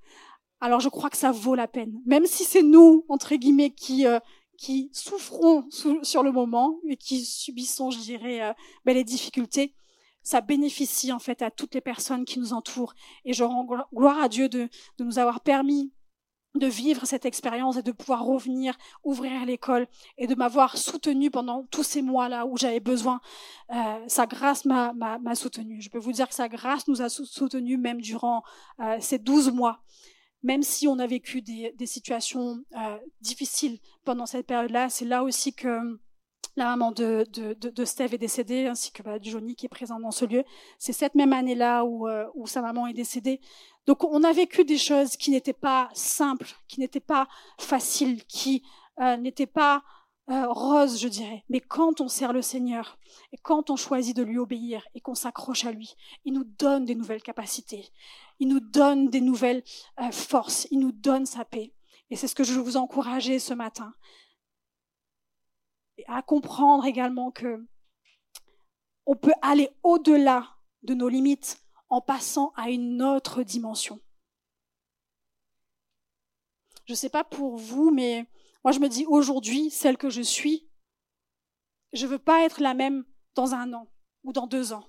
[0.60, 4.06] Alors je crois que ça vaut la peine, même si c'est nous entre guillemets qui
[4.06, 4.20] euh,
[4.62, 8.52] qui souffrons sur le moment et qui subissons, je dirais, euh,
[8.84, 9.74] ben, les difficultés.
[10.22, 12.94] Ça bénéficie en fait à toutes les personnes qui nous entourent.
[13.24, 14.68] Et je rends gloire à Dieu de,
[15.00, 15.92] nous avoir permis
[16.54, 21.64] de vivre cette expérience et de pouvoir revenir ouvrir l'école et de m'avoir soutenu pendant
[21.72, 23.20] tous ces mois-là où j'avais besoin.
[23.74, 25.80] Euh, sa grâce m'a, m'a, soutenu.
[25.80, 28.44] Je peux vous dire que sa grâce nous a soutenu même durant
[28.78, 29.82] euh, ces douze mois.
[30.42, 35.54] Même si on a vécu des, situations euh, difficiles pendant cette période-là, c'est là aussi
[35.54, 35.98] que
[36.56, 37.24] la maman de,
[37.84, 40.44] Steve est décédée, ainsi que bah, Johnny qui est présent dans ce lieu.
[40.78, 43.40] C'est cette même année-là où, euh, où sa maman est décédée.
[43.86, 47.26] Donc on a vécu des choses qui n'étaient pas simples, qui n'étaient pas
[47.58, 48.62] faciles, qui
[49.00, 49.82] euh, n'étaient pas
[50.30, 51.42] euh, roses, je dirais.
[51.48, 52.98] Mais quand on sert le Seigneur
[53.32, 56.84] et quand on choisit de lui obéir et qu'on s'accroche à lui, il nous donne
[56.84, 57.90] des nouvelles capacités,
[58.42, 59.62] il nous donne des nouvelles
[60.00, 61.72] euh, forces, il nous donne sa paix.
[62.10, 63.94] Et c'est ce que je veux vous encourager ce matin
[66.08, 67.64] à comprendre également que
[69.06, 74.00] on peut aller au-delà de nos limites en passant à une autre dimension.
[76.86, 78.26] Je ne sais pas pour vous, mais
[78.64, 80.68] moi je me dis aujourd'hui, celle que je suis,
[81.92, 83.04] je ne veux pas être la même
[83.36, 83.86] dans un an,
[84.24, 84.88] ou dans deux ans,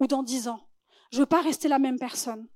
[0.00, 0.67] ou dans dix ans.
[1.10, 2.46] Je veux pas rester la même personne.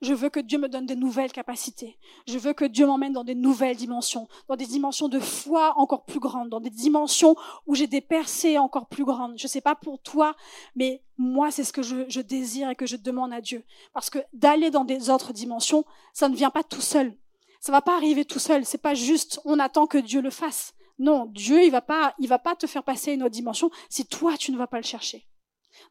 [0.00, 1.98] Je veux que Dieu me donne de nouvelles capacités.
[2.26, 6.04] Je veux que Dieu m'emmène dans des nouvelles dimensions, dans des dimensions de foi encore
[6.04, 7.36] plus grandes, dans des dimensions
[7.66, 9.38] où j'ai des percées encore plus grandes.
[9.38, 10.34] Je ne sais pas pour toi,
[10.74, 13.64] mais moi, c'est ce que je, je, désire et que je demande à Dieu.
[13.92, 17.16] Parce que d'aller dans des autres dimensions, ça ne vient pas tout seul.
[17.60, 18.64] Ça va pas arriver tout seul.
[18.64, 20.74] C'est pas juste, on attend que Dieu le fasse.
[20.98, 24.06] Non, Dieu, il va pas, il va pas te faire passer une autre dimension si
[24.06, 25.26] toi, tu ne vas pas le chercher.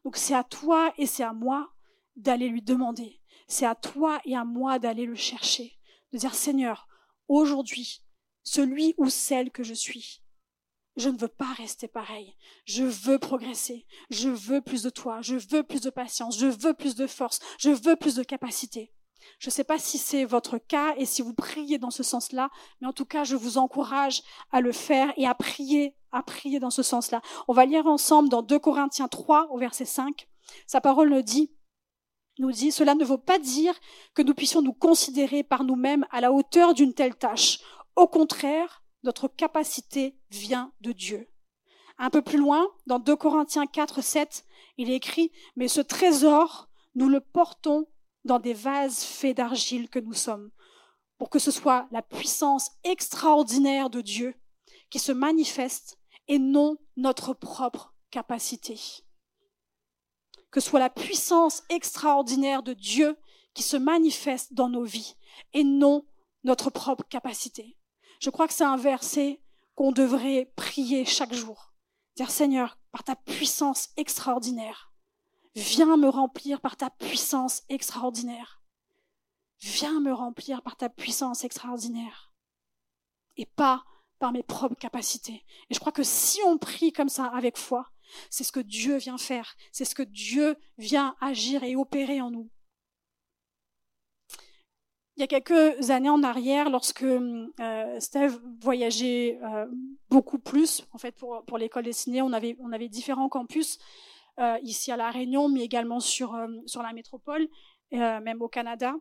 [0.04, 1.72] Donc c'est à toi et c'est à moi
[2.16, 5.78] d'aller lui demander c'est à toi et à moi d'aller le chercher,
[6.12, 6.88] de dire Seigneur,
[7.28, 8.02] aujourd'hui,
[8.42, 10.22] celui ou celle que je suis,
[10.96, 12.36] je ne veux pas rester pareil.
[12.66, 13.84] Je veux progresser.
[14.10, 15.20] Je veux plus de toi.
[15.22, 16.38] Je veux plus de patience.
[16.38, 17.40] Je veux plus de force.
[17.58, 18.93] Je veux plus de capacité.
[19.38, 22.50] Je ne sais pas si c'est votre cas et si vous priez dans ce sens-là,
[22.80, 26.60] mais en tout cas, je vous encourage à le faire et à prier, à prier
[26.60, 27.20] dans ce sens-là.
[27.48, 30.28] On va lire ensemble dans 2 Corinthiens 3 au verset 5.
[30.66, 31.52] Sa parole nous dit,
[32.38, 33.74] nous dit, cela ne veut pas dire
[34.14, 37.60] que nous puissions nous considérer par nous-mêmes à la hauteur d'une telle tâche.
[37.96, 41.28] Au contraire, notre capacité vient de Dieu.
[41.98, 44.44] Un peu plus loin, dans 2 Corinthiens 4, 7,
[44.78, 47.86] il est écrit, mais ce trésor, nous le portons
[48.24, 50.50] dans des vases faits d'argile que nous sommes,
[51.18, 54.34] pour que ce soit la puissance extraordinaire de Dieu
[54.90, 58.78] qui se manifeste et non notre propre capacité.
[60.50, 63.16] Que ce soit la puissance extraordinaire de Dieu
[63.54, 65.16] qui se manifeste dans nos vies
[65.52, 66.06] et non
[66.44, 67.76] notre propre capacité.
[68.20, 69.40] Je crois que c'est un verset
[69.74, 71.72] qu'on devrait prier chaque jour.
[72.16, 74.93] Dire Seigneur, par ta puissance extraordinaire,
[75.54, 78.62] viens me remplir par ta puissance extraordinaire.
[79.60, 82.32] Viens me remplir par ta puissance extraordinaire.
[83.36, 83.84] Et pas
[84.18, 85.44] par mes propres capacités.
[85.70, 87.90] Et je crois que si on prie comme ça avec foi,
[88.30, 92.30] c'est ce que Dieu vient faire, c'est ce que Dieu vient agir et opérer en
[92.30, 92.50] nous.
[95.16, 99.66] Il y a quelques années en arrière, lorsque euh, Steve voyageait euh,
[100.10, 103.78] beaucoup plus, en fait pour, l'école dessinée, on avait, on avait différents campus
[104.62, 107.48] ici à La Réunion, mais également sur, euh, sur la métropole,
[107.92, 108.94] euh, même au Canada.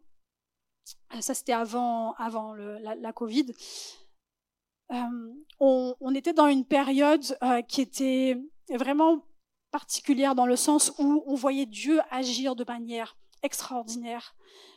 [1.22, 3.54] Ça, c'était avant, avant la, Covid.
[5.60, 7.24] On, était dans une période
[7.70, 8.38] qui était
[8.70, 9.26] vraiment
[9.72, 14.36] particulière dans le sens où on voyait Dieu agir de manière extraordinaire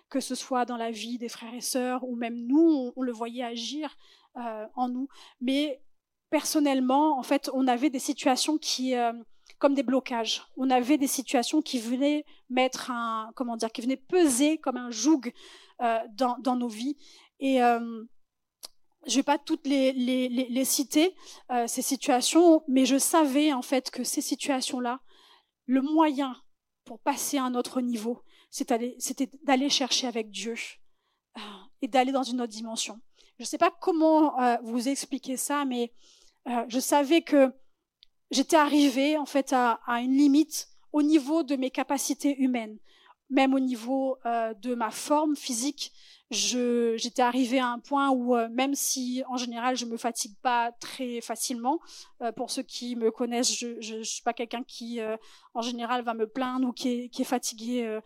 [0.09, 3.13] que ce soit dans la vie des frères et sœurs ou même nous, on, le
[3.13, 3.97] voyait agir
[4.37, 5.09] euh, en nous.
[5.41, 5.83] Mais
[6.31, 9.13] personnellement, en fait, on avait des situations qui, euh,
[9.59, 13.97] comme des blocages, on avait des situations qui venaient mettre un, comment dire, qui venaient
[13.97, 15.33] peser comme un joug
[15.81, 16.97] euh, dans, dans, nos vies.
[17.41, 18.05] Et euh,
[19.07, 21.15] je ne vais pas toutes les, les, citer,
[21.51, 25.01] euh, ces situations, mais je savais en fait que ces situations-là,
[25.67, 26.37] le moyen
[26.85, 30.55] pour passer à un autre niveau, c'était d'aller chercher avec Dieu
[31.83, 33.01] et d'aller dans une autre dimension.
[33.39, 35.93] Je ne sais pas comment vous expliquer ça, mais
[36.69, 37.53] je savais que
[38.31, 42.79] j'étais arrivée en fait à, une limite au niveau de mes capacités humaines,
[43.31, 45.93] même au niveau euh, de ma forme physique
[46.29, 50.73] j'étais arrivée à un point où euh, même si en général je me fatigue pas
[50.73, 51.79] très facilement,
[52.21, 54.99] euh, pour ceux qui me connaissent, je, je, suis pas quelqu'un qui
[55.55, 58.01] en général va me plaindre ou qui est, fatigué,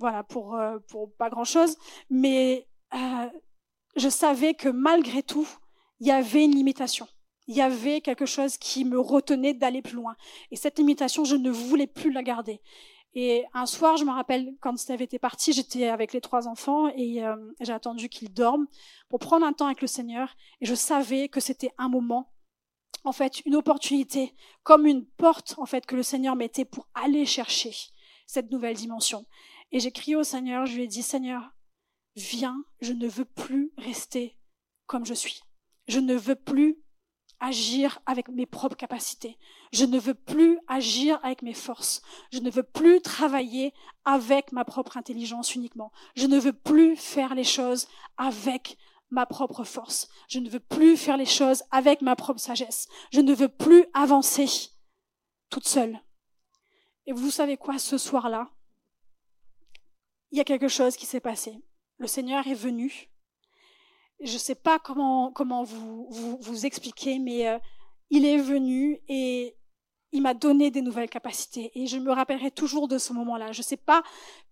[0.00, 0.58] voilà pour
[1.16, 1.76] pas grand chose,
[2.10, 2.66] mais
[3.96, 5.48] je savais que malgré tout
[6.00, 7.06] il y avait une limitation.
[7.52, 10.16] Il y avait quelque chose qui me retenait d'aller plus loin.
[10.50, 12.62] Et cette limitation, je ne voulais plus la garder.
[13.12, 16.88] Et un soir, je me rappelle, quand Steve était parti, j'étais avec les trois enfants
[16.96, 18.66] et euh, j'ai attendu qu'ils dorment
[19.10, 20.34] pour prendre un temps avec le Seigneur.
[20.62, 22.32] Et je savais que c'était un moment,
[23.04, 27.26] en fait, une opportunité, comme une porte, en fait, que le Seigneur mettait pour aller
[27.26, 27.74] chercher
[28.26, 29.26] cette nouvelle dimension.
[29.72, 31.50] Et j'ai crié au Seigneur, je lui ai dit, Seigneur,
[32.16, 34.38] viens, je ne veux plus rester
[34.86, 35.42] comme je suis.
[35.86, 36.82] Je ne veux plus
[37.42, 39.36] agir avec mes propres capacités.
[39.72, 42.00] Je ne veux plus agir avec mes forces.
[42.30, 43.74] Je ne veux plus travailler
[44.04, 45.92] avec ma propre intelligence uniquement.
[46.14, 48.78] Je ne veux plus faire les choses avec
[49.10, 50.08] ma propre force.
[50.28, 52.88] Je ne veux plus faire les choses avec ma propre sagesse.
[53.12, 54.46] Je ne veux plus avancer
[55.50, 56.00] toute seule.
[57.06, 58.50] Et vous savez quoi, ce soir-là,
[60.30, 61.60] il y a quelque chose qui s'est passé.
[61.98, 63.11] Le Seigneur est venu
[64.22, 65.32] je ne sais pas comment,
[65.64, 67.58] vous, expliquer, mais euh,
[68.10, 69.56] il est venu et
[70.12, 71.72] il m'a donné des nouvelles capacités.
[71.74, 73.52] Et je me rappellerai toujours de ce moment-là.
[73.52, 74.02] Je ne sais pas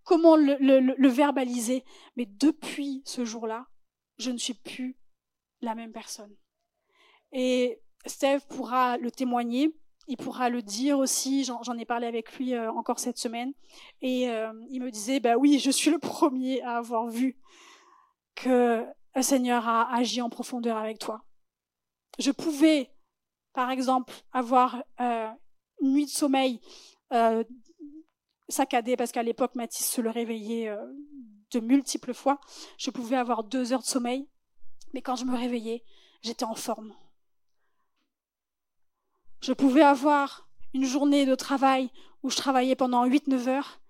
[0.05, 1.85] comment le, verbaliser,
[2.17, 3.67] mais depuis ce jour-là,
[4.19, 4.97] je ne suis plus
[5.61, 6.35] la même personne.
[7.33, 9.71] Et Steve pourra le témoigner.
[10.09, 13.53] Il pourra le dire aussi, j'en ai parlé avec lui euh, encore cette semaine,
[14.03, 17.39] et euh, il me disait, bah oui, je suis le premier à avoir vu
[18.35, 21.25] que le Seigneur a agi en profondeur avec toi.
[22.18, 22.90] Je pouvais,
[23.53, 25.29] par exemple, avoir euh,
[25.81, 26.61] une nuit de sommeil
[27.12, 27.44] euh,
[28.49, 30.77] saccadée parce qu'à l'époque, Mathis se le réveillait euh,
[31.51, 32.40] de multiples fois.
[32.79, 34.29] Je pouvais avoir deux heures de sommeil,
[34.92, 35.85] mais quand je me réveillais,
[36.23, 36.94] j'étais en forme.
[39.40, 41.90] Je pouvais avoir une journée de travail
[42.23, 43.81] où je travaillais pendant 8-9 heures,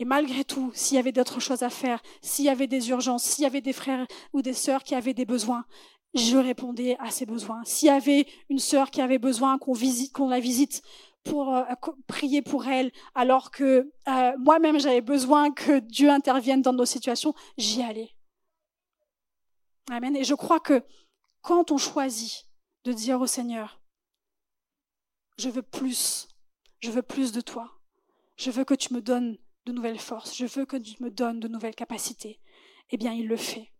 [0.00, 3.22] et malgré tout, s'il y avait d'autres choses à faire, s'il y avait des urgences,
[3.22, 5.66] s'il y avait des frères ou des sœurs qui avaient des besoins,
[6.14, 7.62] je répondais à ces besoins.
[7.64, 10.80] S'il y avait une sœur qui avait besoin qu'on visite, qu'on la visite
[11.22, 11.64] pour euh,
[12.06, 17.34] prier pour elle, alors que euh, moi-même j'avais besoin que Dieu intervienne dans nos situations,
[17.58, 18.16] j'y allais.
[19.90, 20.16] Amen.
[20.16, 20.82] Et je crois que
[21.42, 22.46] quand on choisit
[22.84, 23.82] de dire au Seigneur,
[25.36, 26.26] je veux plus,
[26.80, 27.70] je veux plus de toi,
[28.38, 31.40] je veux que tu me donnes de nouvelles forces, je veux que tu me donnes
[31.40, 32.40] de nouvelles capacités,
[32.90, 33.72] eh bien il le fait.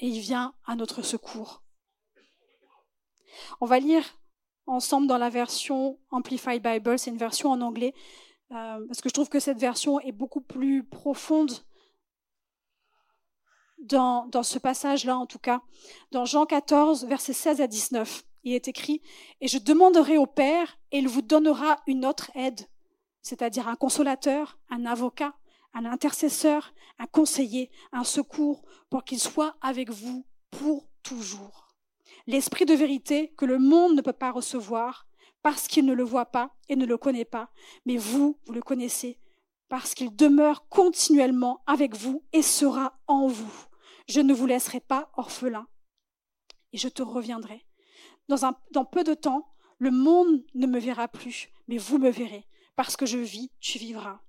[0.00, 1.62] Et il vient à notre secours.
[3.60, 4.04] On va lire
[4.66, 7.94] ensemble dans la version Amplified Bible, c'est une version en anglais,
[8.52, 11.52] euh, parce que je trouve que cette version est beaucoup plus profonde
[13.78, 15.62] dans, dans ce passage-là, en tout cas.
[16.10, 19.02] Dans Jean 14, versets 16 à 19, il est écrit,
[19.40, 22.68] Et je demanderai au Père, et il vous donnera une autre aide,
[23.22, 25.34] c'est-à-dire un consolateur, un avocat,
[25.74, 31.74] un intercesseur, un conseiller, un secours, pour qu'il soit avec vous pour toujours.
[32.26, 35.06] L'esprit de vérité que le monde ne peut pas recevoir
[35.42, 37.50] parce qu'il ne le voit pas et ne le connaît pas,
[37.86, 39.18] mais vous, vous le connaissez,
[39.68, 43.52] parce qu'il demeure continuellement avec vous et sera en vous.
[44.08, 45.66] Je ne vous laisserai pas orphelin
[46.72, 47.64] et je te reviendrai.
[48.28, 48.52] Dans, un,
[48.84, 52.46] peu de temps, le monde ne me verra plus, mais vous me verrez.
[52.78, 54.20] Parce que je vis, tu vivras.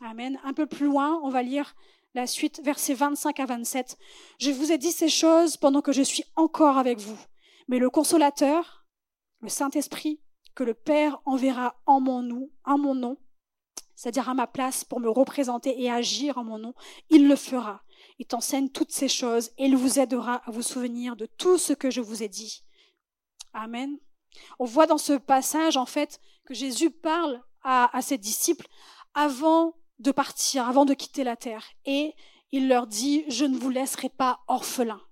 [0.00, 0.36] Amen.
[0.42, 1.76] Un peu plus loin, on va lire
[2.12, 3.96] la suite, versets 25 à 27.
[4.40, 7.16] Je vous ai dit ces choses pendant que je suis encore avec vous.
[7.68, 8.84] Mais le consolateur,
[9.42, 10.20] le Saint-Esprit,
[10.56, 13.16] que le Père enverra en mon nom, en mon nom,
[13.94, 16.74] c'est-à-dire à ma place pour me représenter et agir en mon nom,
[17.10, 17.84] il le fera.
[18.18, 21.74] Il t'enseigne toutes ces choses et il vous aidera à vous souvenir de tout ce
[21.74, 22.64] que je vous ai dit.
[23.52, 24.00] Amen.
[24.58, 28.66] On voit dans ce passage, en fait, que Jésus parle à, à ses disciples
[29.14, 31.64] avant de partir, avant de quitter la terre.
[31.84, 32.14] Et
[32.52, 35.02] il leur dit, je ne vous laisserai pas orphelins.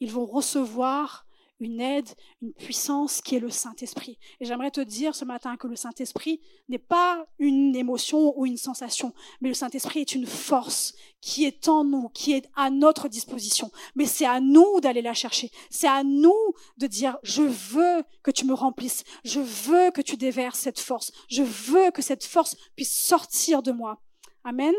[0.00, 1.26] Ils vont recevoir
[1.64, 2.08] une aide,
[2.42, 4.18] une puissance qui est le Saint-Esprit.
[4.40, 8.56] Et j'aimerais te dire ce matin que le Saint-Esprit n'est pas une émotion ou une
[8.56, 13.08] sensation, mais le Saint-Esprit est une force qui est en nous, qui est à notre
[13.08, 13.70] disposition.
[13.94, 15.50] Mais c'est à nous d'aller la chercher.
[15.70, 19.04] C'est à nous de dire, je veux que tu me remplisses.
[19.24, 21.12] Je veux que tu déverses cette force.
[21.28, 24.00] Je veux que cette force puisse sortir de moi.
[24.44, 24.74] Amen.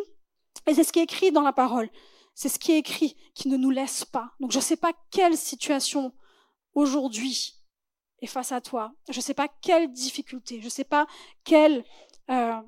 [0.67, 1.89] Et c'est ce qui est écrit dans la parole.
[2.35, 4.31] C'est ce qui est écrit qui ne nous laisse pas.
[4.39, 6.13] Donc je ne sais pas quelle situation
[6.75, 7.55] aujourd'hui
[8.21, 8.93] est face à toi.
[9.09, 11.07] Je ne sais pas quelle difficulté, je ne sais pas
[11.43, 11.83] quelle
[12.29, 12.61] euh,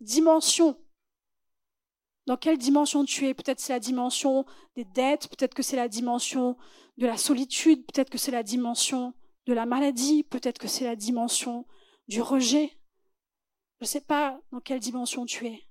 [0.00, 0.78] dimension,
[2.26, 3.34] dans quelle dimension tu es?
[3.34, 6.56] Peut-être c'est la dimension des dettes, peut-être que c'est la dimension
[6.96, 9.14] de la solitude, peut-être que c'est la dimension
[9.46, 11.66] de la maladie, peut-être que c'est la dimension
[12.08, 12.78] du rejet.
[13.80, 15.68] Je ne sais pas dans quelle dimension tu es.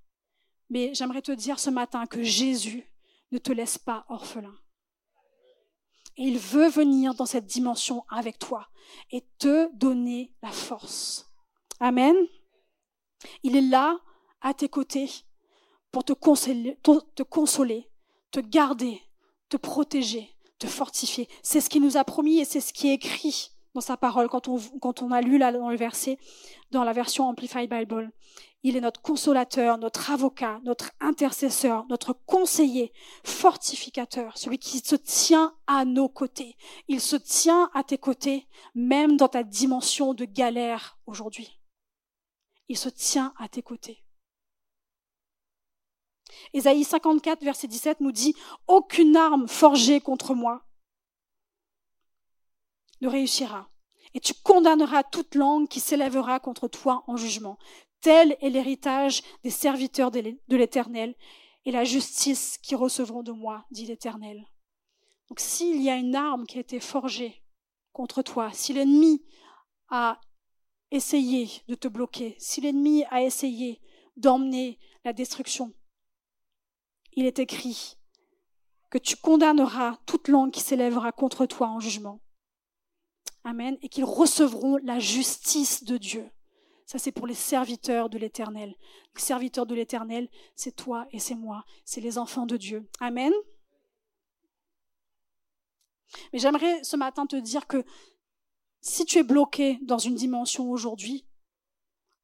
[0.70, 2.86] Mais j'aimerais te dire ce matin que Jésus
[3.32, 4.54] ne te laisse pas orphelin.
[6.18, 8.68] Et il veut venir dans cette dimension avec toi
[9.12, 11.32] et te donner la force.
[11.80, 12.16] Amen.
[13.44, 14.00] Il est là,
[14.42, 15.10] à tes côtés,
[15.92, 17.90] pour te consoler, te, consoler,
[18.32, 19.02] te garder,
[19.50, 21.28] te protéger, te fortifier.
[21.44, 24.30] C'est ce qu'il nous a promis et c'est ce qui est écrit dans sa parole
[24.30, 26.18] quand on, quand on a lu là dans le verset,
[26.72, 28.12] dans la version Amplified Bible.
[28.64, 35.56] Il est notre consolateur, notre avocat, notre intercesseur, notre conseiller, fortificateur, celui qui se tient
[35.66, 36.58] à nos côtés.
[36.88, 41.60] Il se tient à tes côtés, même dans ta dimension de galère aujourd'hui.
[42.70, 44.04] Il se tient à tes côtés.
[46.54, 48.36] Ésaïe 54, verset 17 nous dit,
[48.68, 50.64] Aucune arme forgée contre moi
[53.02, 53.70] ne réussira.
[54.14, 57.58] Et tu condamneras toute langue qui s'élèvera contre toi en jugement.
[58.02, 61.16] Tel est l'héritage des serviteurs de l'Éternel
[61.66, 64.46] et la justice qu'ils recevront de moi, dit l'Éternel.
[65.30, 67.44] Donc s'il y a une arme qui a été forgée
[67.94, 69.24] contre toi, si l'ennemi
[69.90, 70.20] a
[70.90, 73.82] essayé de te bloquer, si l'ennemi a essayé
[74.18, 75.74] d'emmener la destruction,
[77.14, 77.98] il est écrit
[78.90, 82.20] que tu condamneras toute langue qui s'élèvera contre toi en jugement.
[83.44, 83.78] Amen.
[83.82, 86.30] Et qu'ils recevront la justice de Dieu.
[86.86, 88.76] Ça, c'est pour les serviteurs de l'éternel.
[89.16, 91.64] Les serviteurs de l'éternel, c'est toi et c'est moi.
[91.86, 92.90] C'est les enfants de Dieu.
[93.00, 93.32] Amen.
[96.34, 97.86] Mais j'aimerais ce matin te dire que
[98.82, 101.26] si tu es bloqué dans une dimension aujourd'hui,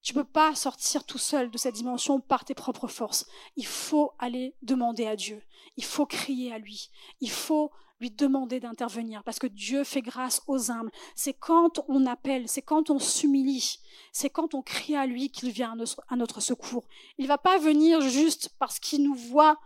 [0.01, 3.25] tu ne peux pas sortir tout seul de cette dimension par tes propres forces.
[3.55, 5.43] Il faut aller demander à Dieu.
[5.75, 6.89] Il faut crier à lui.
[7.19, 10.91] Il faut lui demander d'intervenir parce que Dieu fait grâce aux humbles.
[11.15, 13.79] C'est quand on appelle, c'est quand on s'humilie,
[14.11, 15.75] c'est quand on crie à lui qu'il vient
[16.07, 16.87] à notre secours.
[17.17, 19.59] Il ne va pas venir juste parce qu'il nous voit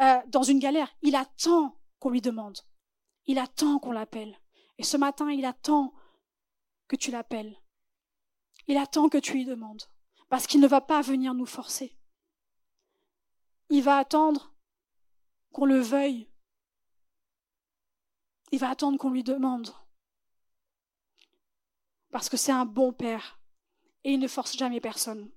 [0.00, 0.94] euh, dans une galère.
[1.02, 2.58] Il attend qu'on lui demande.
[3.26, 4.38] Il attend qu'on l'appelle.
[4.78, 5.92] Et ce matin, il attend
[6.86, 7.56] que tu l'appelles.
[8.66, 9.82] Il attend que tu lui demandes.
[10.28, 11.96] Parce qu'il ne va pas venir nous forcer.
[13.70, 14.54] Il va attendre
[15.52, 16.28] qu'on le veuille
[18.52, 19.70] il va attendre qu'on lui demande.
[22.10, 23.38] Parce que c'est un bon Père.
[24.04, 25.30] Et il ne force jamais personne.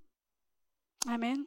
[1.07, 1.45] Amen.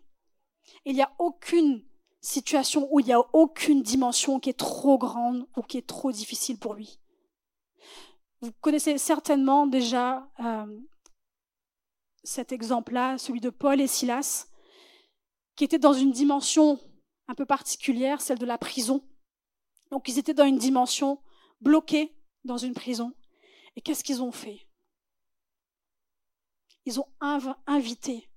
[0.84, 1.84] Il n'y a aucune
[2.20, 6.10] situation où il n'y a aucune dimension qui est trop grande ou qui est trop
[6.10, 6.98] difficile pour lui.
[8.40, 10.80] Vous connaissez certainement déjà euh,
[12.24, 14.48] cet exemple-là, celui de Paul et Silas,
[15.56, 16.80] qui étaient dans une dimension
[17.28, 19.02] un peu particulière, celle de la prison.
[19.90, 21.20] Donc ils étaient dans une dimension
[21.64, 23.12] bloquée dans une prison.
[23.74, 24.68] Et qu'est-ce qu'ils ont fait?
[26.84, 27.08] Ils ont
[27.66, 28.30] invité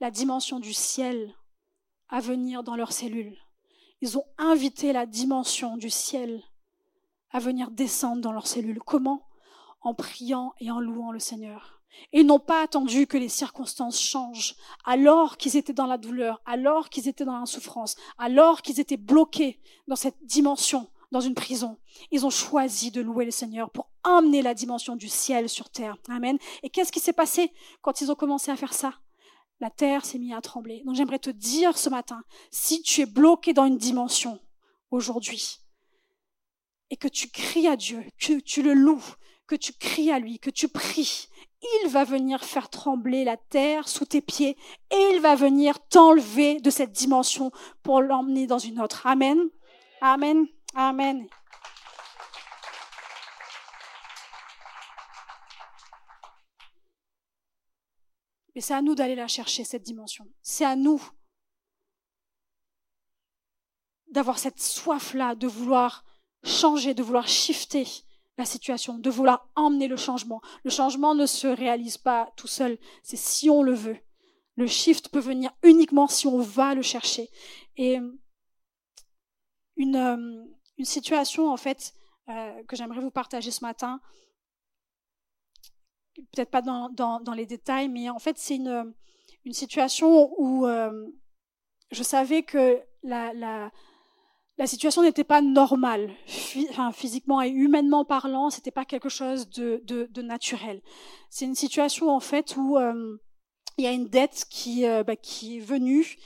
[0.00, 1.34] la dimension du ciel
[2.08, 3.38] à venir dans leurs cellules.
[4.02, 6.42] Ils ont invité la dimension du ciel
[7.30, 8.80] à venir descendre dans leurs cellules.
[8.80, 9.26] Comment?
[9.80, 11.82] En priant et en louant le Seigneur.
[12.12, 14.54] Et n'ont pas attendu que les circonstances changent,
[14.84, 18.98] alors qu'ils étaient dans la douleur, alors qu'ils étaient dans la souffrance, alors qu'ils étaient
[18.98, 21.78] bloqués dans cette dimension, dans une prison.
[22.10, 25.96] Ils ont choisi de louer le Seigneur pour emmener la dimension du ciel sur terre.
[26.10, 26.36] Amen.
[26.62, 28.92] Et qu'est-ce qui s'est passé quand ils ont commencé à faire ça?
[29.58, 30.82] La terre s'est mise à trembler.
[30.84, 34.38] Donc j'aimerais te dire ce matin, si tu es bloqué dans une dimension
[34.90, 35.56] aujourd'hui,
[36.90, 39.14] et que tu cries à Dieu, que tu le loues,
[39.46, 41.28] que tu cries à lui, que tu pries,
[41.82, 44.58] il va venir faire trembler la terre sous tes pieds
[44.90, 47.52] et il va venir t'enlever de cette dimension
[47.82, 49.06] pour l'emmener dans une autre.
[49.06, 49.38] Amen.
[50.02, 50.46] Amen.
[50.78, 51.26] Amen.
[58.54, 60.26] Mais c'est à nous d'aller la chercher, cette dimension.
[60.42, 61.02] C'est à nous
[64.08, 66.04] d'avoir cette soif-là, de vouloir
[66.44, 67.86] changer, de vouloir shifter
[68.36, 70.42] la situation, de vouloir emmener le changement.
[70.62, 73.98] Le changement ne se réalise pas tout seul, c'est si on le veut.
[74.56, 77.30] Le shift peut venir uniquement si on va le chercher.
[77.76, 77.98] Et
[79.76, 81.94] une, euh, une situation, en fait,
[82.28, 84.00] euh, que j'aimerais vous partager ce matin,
[86.32, 88.94] peut-être pas dans, les détails, mais en fait, c'est une,
[89.52, 91.06] situation où euh,
[91.92, 93.70] je savais que la,
[94.64, 96.10] situation n'était pas normale,
[96.70, 100.82] enfin, physiquement et humainement parlant, c'était pas quelque chose de, naturel.
[101.30, 103.18] C'est une situation en fait où euh,
[103.78, 106.16] il y a une dette qui, bah, qui est venue,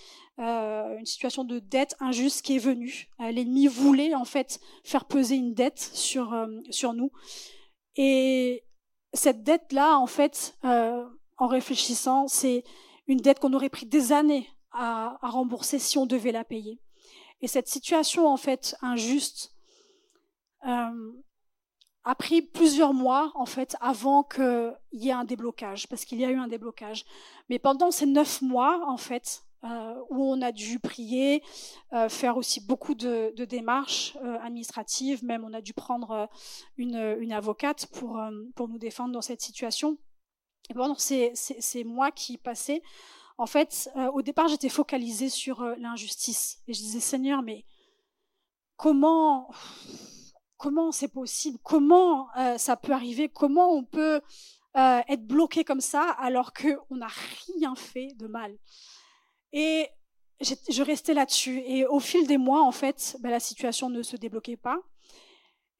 [0.41, 3.09] une situation de dette injuste qui est venue.
[3.18, 6.34] L'ennemi voulait en fait faire peser une dette sur
[6.70, 7.12] sur nous,
[7.97, 8.64] et
[9.12, 11.05] cette dette-là, en fait, euh,
[11.36, 12.64] en réfléchissant, c'est
[13.07, 16.80] une dette qu'on aurait pris des années à, rembourser si on devait la payer.
[17.41, 19.55] Et cette situation, en fait, injuste,
[20.66, 21.12] euh,
[22.05, 26.24] a pris plusieurs mois, en fait, avant qu'il y ait un déblocage, parce qu'il y
[26.24, 27.05] a eu un déblocage.
[27.49, 31.43] Mais pendant ces neuf mois, en fait, euh, où on a dû prier,
[31.93, 36.31] euh, faire aussi beaucoup de, démarches euh, administratives, même on a dû prendre
[36.79, 38.19] une, une avocate pour,
[38.55, 39.99] pour nous défendre dans cette situation.
[40.71, 42.83] Et pendant ces, ces, ces mois qui passaient,
[43.37, 46.63] en fait, au départ, j'étais focalisée sur l'injustice.
[46.67, 47.67] Et je disais, Seigneur, mais
[48.77, 49.51] comment
[50.57, 51.59] comment c'est possible?
[51.63, 53.29] Comment ça peut arriver?
[53.29, 54.21] Comment on peut
[54.75, 57.09] être bloqué comme ça alors qu'on n'a
[57.59, 58.57] rien fait de mal?
[59.53, 59.88] Et
[60.40, 61.62] je restais là-dessus.
[61.66, 64.78] Et au fil des mois, en fait, ben, la situation ne se débloquait pas.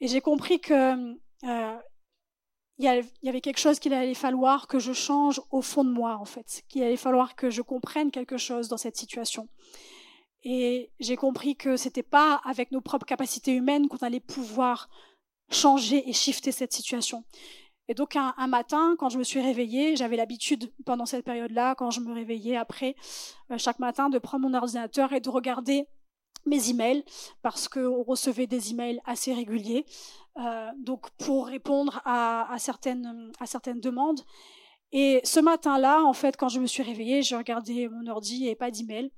[0.01, 1.15] Et j'ai compris que
[1.45, 1.79] euh,
[2.79, 6.25] y avait quelque chose qu'il allait falloir que je change au fond de moi, en
[6.25, 6.63] fait.
[6.69, 9.49] Qu'il allait falloir que je comprenne quelque chose dans cette situation.
[10.43, 14.89] Et j'ai compris que c'était pas avec nos propres capacités humaines qu'on allait pouvoir
[15.51, 17.25] changer et shifter cette situation.
[17.91, 21.91] Et donc un, matin, quand je me suis réveillée, j'avais l'habitude pendant cette période-là, quand
[21.91, 22.95] je me réveillais après
[23.51, 25.89] euh, chaque matin, de prendre mon ordinateur et de regarder
[26.47, 27.05] mes emails
[27.43, 29.87] parce qu'on recevait des emails assez réguliers.
[30.37, 33.25] Euh, donc pour répondre à, certaines
[33.81, 34.21] demandes.
[34.93, 38.55] Et ce matin-là, en fait, quand je me suis réveillée, j'ai regardé mon ordi et
[38.55, 39.11] pas d'email,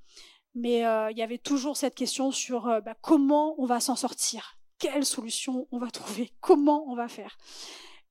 [0.55, 4.57] mais euh, il y avait toujours cette question sur bah, comment on va s'en sortir,
[4.79, 7.37] quelle solution on va trouver, comment on va faire?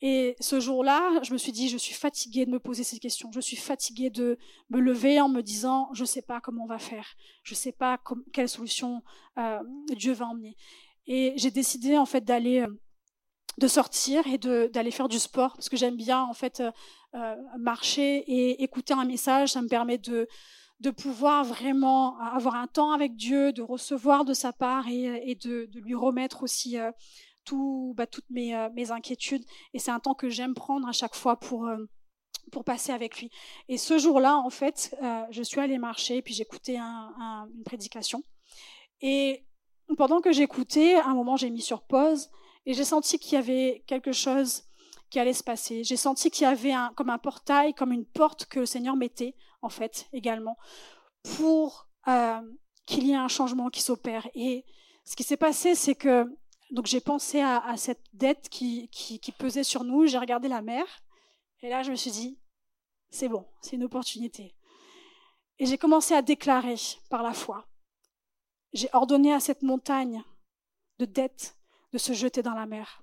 [0.04, 3.30] Et ce jour-là, je me suis dit, je suis fatiguée de me poser ces questions.
[3.32, 4.36] Je suis fatiguée de
[4.68, 7.14] me lever en me disant, je ne sais pas comment on va faire.
[7.44, 8.00] Je ne sais pas
[8.32, 9.04] quelle solution
[9.38, 9.60] euh,
[9.96, 10.56] Dieu va emmener.
[11.06, 12.80] Et j'ai décidé en fait d'aller, euh,
[13.58, 16.60] de sortir et d'aller faire du sport parce que j'aime bien en fait
[17.14, 19.52] euh, marcher et écouter un message.
[19.52, 20.26] Ça me permet de
[20.90, 25.94] pouvoir vraiment avoir un temps avec Dieu, de recevoir de sa part et, de, lui
[25.94, 26.76] remettre aussi
[27.44, 29.44] tout, bah, toutes mes, euh, mes, inquiétudes.
[29.74, 31.76] Et c'est un temps que j'aime prendre à chaque fois pour, euh,
[32.50, 33.30] pour passer avec lui.
[33.68, 38.22] Et ce jour-là, en fait, euh, je suis allée marcher, puis j'écoutais un, une prédication.
[39.00, 39.44] Et
[39.96, 42.30] pendant que j'écoutais, à un moment, j'ai mis sur pause
[42.66, 44.64] et j'ai senti qu'il y avait quelque chose
[45.10, 45.84] qui allait se passer.
[45.84, 48.96] J'ai senti qu'il y avait un, comme un portail, comme une porte que le Seigneur
[48.96, 50.56] mettait, en fait, également,
[51.36, 51.88] pour
[52.86, 54.28] qu'il y ait un changement qui s'opère.
[54.34, 54.64] Et
[55.04, 56.26] ce qui s'est passé, c'est que
[56.72, 60.84] donc j'ai pensé à, cette dette qui, qui, pesait sur nous, j'ai regardé la mer,
[61.60, 62.38] et là je me suis dit,
[63.10, 64.54] c'est bon, c'est une opportunité.
[65.58, 66.76] Et j'ai commencé à déclarer
[67.10, 67.66] par la foi.
[68.72, 70.24] J'ai ordonné à cette montagne
[70.98, 71.56] de dette
[71.92, 73.02] de se jeter dans la mer.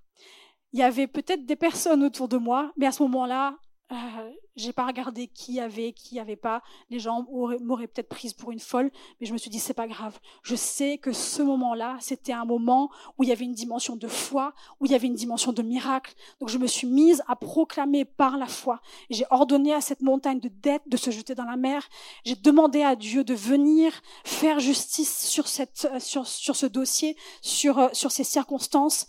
[0.73, 3.55] Il y avait peut-être des personnes autour de moi, mais à ce moment-là,
[3.91, 6.61] euh, j'ai pas regardé qui avait, qui avait pas.
[6.91, 7.25] Les gens
[7.61, 10.19] m'auraient peut-être prise pour une folle, mais je me suis dit c'est pas grave.
[10.43, 14.07] Je sais que ce moment-là, c'était un moment où il y avait une dimension de
[14.07, 16.13] foi, où il y avait une dimension de miracle.
[16.39, 18.79] Donc je me suis mise à proclamer par la foi.
[19.09, 21.87] J'ai ordonné à cette montagne de dette de se jeter dans la mer.
[22.25, 23.91] J'ai demandé à Dieu de venir
[24.23, 29.07] faire justice sur cette, sur, sur ce dossier, sur, sur ces circonstances.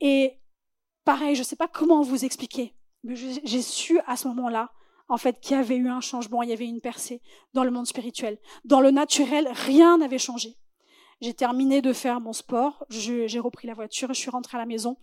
[0.00, 0.40] Et
[1.04, 2.74] pareil, je sais pas comment vous expliquer
[3.04, 4.70] j'ai su à ce moment-là,
[5.08, 7.20] en fait, qu'il y avait eu un changement, il y avait une percée
[7.52, 8.38] dans le monde spirituel.
[8.64, 10.56] Dans le naturel, rien n'avait changé.
[11.20, 14.66] J'ai terminé de faire mon sport, j'ai repris la voiture, je suis rentrée à la
[14.66, 14.96] maison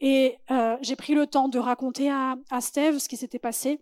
[0.00, 3.80] et euh, j'ai pris le temps de raconter à, à Steve ce qui s'était passé.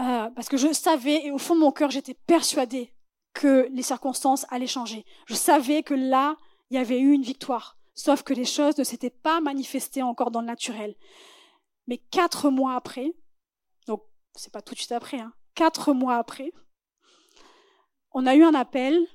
[0.00, 2.92] Euh, parce que je savais, et au fond de mon cœur, j'étais persuadée
[3.32, 5.04] que les circonstances allaient changer.
[5.26, 6.36] Je savais que là,
[6.70, 7.78] il y avait eu une victoire.
[7.94, 10.96] Sauf que les choses ne s'étaient pas manifestées encore dans le naturel.
[11.86, 13.12] Mais quatre mois après,
[13.86, 14.02] donc
[14.34, 16.52] c'est pas tout de suite après, hein, quatre mois après,
[18.12, 19.06] on a eu un appel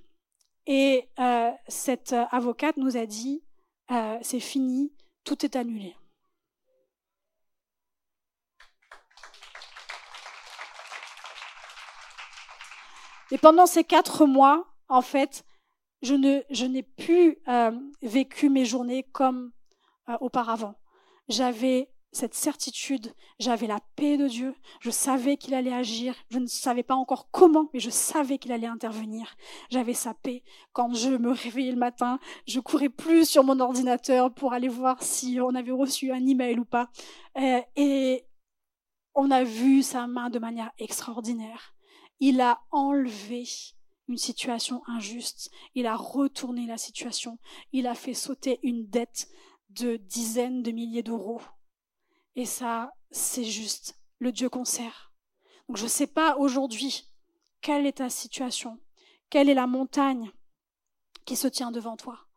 [0.67, 3.43] et euh, cette avocate nous a dit
[3.91, 4.93] euh, c'est fini,
[5.24, 5.95] tout est annulé.
[13.32, 15.45] Et pendant ces quatre mois, en fait,
[16.01, 19.51] je, n'ai plus euh, vécu mes journées comme
[20.20, 20.76] auparavant.
[21.28, 26.47] J'avais cette certitude, j'avais la paix de Dieu, je savais qu'il allait agir, je ne
[26.47, 29.36] savais pas encore comment, mais je savais qu'il allait intervenir.
[29.70, 30.43] J'avais sa paix.
[30.74, 35.03] Quand je me réveillais le matin, je courais plus sur mon ordinateur pour aller voir
[35.03, 36.89] si on avait reçu un email ou pas.
[37.38, 38.26] Euh, et
[39.14, 41.76] on a vu sa main de manière extraordinaire.
[42.20, 43.43] Il a enlevé
[44.07, 47.38] une situation injuste, il a retourné la situation,
[47.72, 49.30] il a fait sauter une dette
[49.70, 51.41] de dizaines de milliers d'euros
[52.36, 54.63] et ça, c'est juste le Dieu qu'on.
[55.67, 57.07] Donc je ne sais pas aujourd'hui
[57.61, 58.80] quelle est ta situation,
[59.30, 60.32] quelle est la montagne
[61.25, 62.27] qui se tient devant toi.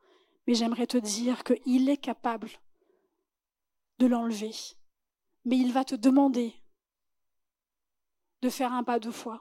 [0.46, 2.50] Mais j'aimerais te dire qu'il est capable
[3.98, 4.52] de l'enlever.
[5.44, 6.54] Mais il va te demander
[8.42, 9.40] de faire un pas de foi.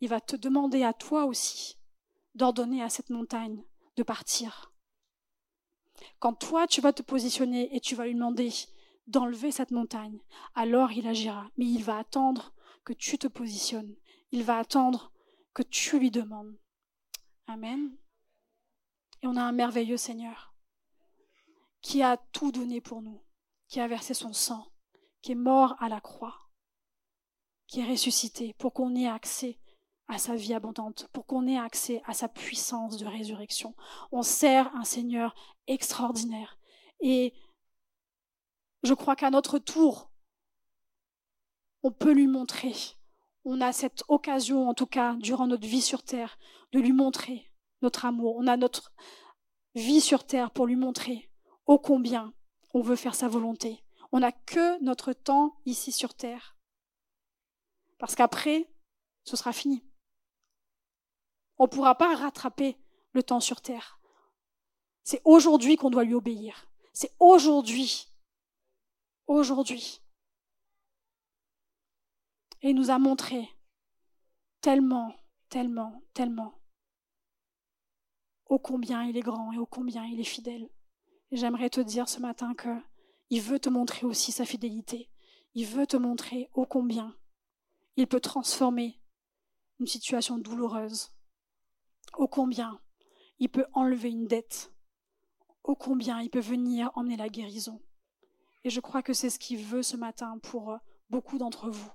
[0.00, 1.78] Il va te demander à toi aussi
[2.34, 3.64] d'ordonner à cette montagne
[3.96, 4.72] de partir.
[6.20, 8.52] Quand toi, tu vas te positionner et tu vas lui demander
[9.08, 10.20] d'enlever cette montagne,
[10.54, 11.50] alors il agira.
[11.56, 12.52] Mais il va attendre
[12.84, 13.96] que tu te positionnes.
[14.30, 15.12] Il va attendre
[15.54, 16.56] que tu lui demandes.
[17.46, 17.96] Amen.
[19.22, 20.54] Et on a un merveilleux Seigneur
[21.80, 23.22] qui a tout donné pour nous,
[23.68, 24.70] qui a versé son sang,
[25.22, 26.36] qui est mort à la croix,
[27.66, 29.58] qui est ressuscité pour qu'on ait accès
[30.08, 33.74] à sa vie abondante, pour qu'on ait accès à sa puissance de résurrection.
[34.10, 35.34] On sert un Seigneur
[35.66, 36.58] extraordinaire.
[37.00, 37.34] Et
[38.82, 40.10] je crois qu'à notre tour,
[41.82, 42.74] on peut lui montrer.
[43.44, 46.38] On a cette occasion, en tout cas, durant notre vie sur Terre,
[46.72, 47.50] de lui montrer
[47.82, 48.36] notre amour.
[48.36, 48.92] On a notre
[49.74, 51.30] vie sur Terre pour lui montrer
[51.66, 52.32] ô combien
[52.74, 53.84] on veut faire sa volonté.
[54.12, 56.56] On n'a que notre temps ici sur Terre.
[57.98, 58.70] Parce qu'après,
[59.24, 59.84] ce sera fini.
[61.58, 62.76] On ne pourra pas rattraper
[63.12, 64.00] le temps sur Terre.
[65.02, 66.66] C'est aujourd'hui qu'on doit lui obéir.
[66.92, 68.08] C'est aujourd'hui
[69.28, 70.02] aujourd'hui.
[72.62, 73.48] Et il nous a montré
[74.60, 75.14] tellement,
[75.48, 76.58] tellement, tellement
[78.48, 80.68] ô combien il est grand et ô combien il est fidèle.
[81.30, 82.74] J'aimerais te dire ce matin que
[83.30, 85.10] il veut te montrer aussi sa fidélité.
[85.54, 87.14] Il veut te montrer ô combien
[87.96, 89.00] il peut transformer
[89.80, 91.10] une situation douloureuse.
[92.16, 92.80] Ô combien
[93.38, 94.72] il peut enlever une dette.
[95.62, 97.82] Ô combien il peut venir emmener la guérison.
[98.68, 100.76] Et je crois que c'est ce qu'il veut ce matin pour euh,
[101.08, 101.90] beaucoup d'entre vous.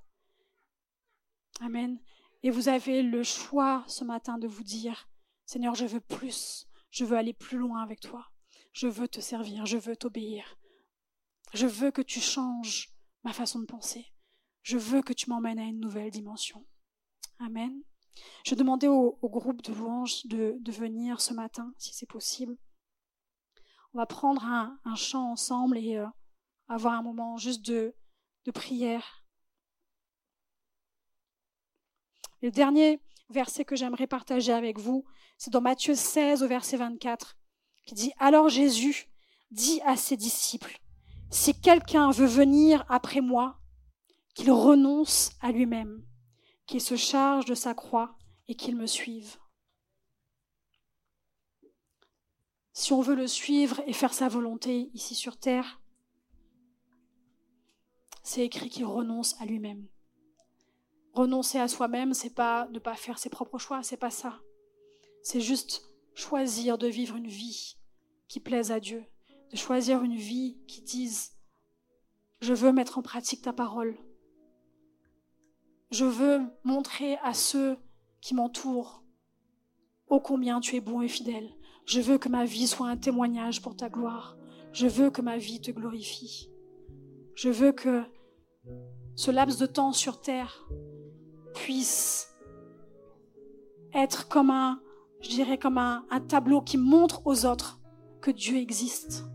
[1.60, 2.02] Amen.
[2.42, 5.08] Et vous avez le choix ce matin de vous dire,
[5.46, 8.26] Seigneur, je veux plus, je veux aller plus loin avec toi,
[8.72, 10.58] je veux te servir, je veux t'obéir,
[11.54, 12.92] je veux que tu changes
[13.24, 14.12] ma façon de penser,
[14.64, 16.66] je veux que tu m'emmènes à une nouvelle dimension.
[17.38, 17.84] Amen.
[18.48, 22.58] Je demandais au, groupe de louanges de, venir ce matin, si c'est possible.
[23.94, 26.08] On va prendre un, chant ensemble et euh,
[26.68, 27.96] avoir un moment juste de,
[28.54, 29.24] prière.
[32.42, 33.00] Le dernier
[33.30, 35.06] verset que j'aimerais partager avec vous,
[35.38, 37.38] c'est dans Matthieu 16 au verset 24,
[37.86, 39.08] qui dit Alors Jésus,
[39.52, 40.80] dit à ses disciples,
[41.30, 43.60] Si quelqu'un veut venir après moi,
[44.36, 46.06] qu'il renonce à lui-même,
[46.66, 49.38] qu'il se charge de sa croix et qu'il me suive.
[52.74, 55.83] Si on veut le suivre et faire sa volonté ici sur terre,
[58.24, 59.86] c'est écrit qu'il renonce à lui-même.
[61.14, 64.40] Renoncer à soi-même, c'est pas ne pas faire ses propres choix, c'est pas ça.
[65.22, 65.84] C'est juste
[66.16, 67.78] choisir de vivre une vie
[68.28, 69.06] qui plaise à Dieu,
[69.52, 71.38] de choisir une vie qui dise
[72.42, 73.98] je veux mettre en pratique ta parole.
[75.92, 77.78] Je veux montrer à ceux
[78.20, 79.04] qui m'entourent
[80.08, 81.56] ô combien tu es bon et fidèle.
[81.86, 84.38] Je veux que ma vie soit un témoignage pour ta gloire.
[84.74, 86.53] Je veux que ma vie te glorifie.
[87.36, 88.04] Je veux que
[89.16, 90.68] ce laps de temps sur terre
[91.54, 92.30] puisse
[93.94, 94.82] être comme un,
[95.22, 97.80] je dirais comme un, un tableau qui montre aux autres
[98.22, 99.26] que Dieu existe,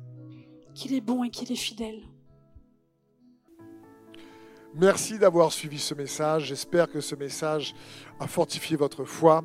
[0.75, 2.03] qu'il est bon et qu'il est fidèle.
[4.75, 6.45] Merci d'avoir suivi ce message.
[6.47, 7.75] J'espère que ce message
[8.21, 9.43] a fortifié votre foi.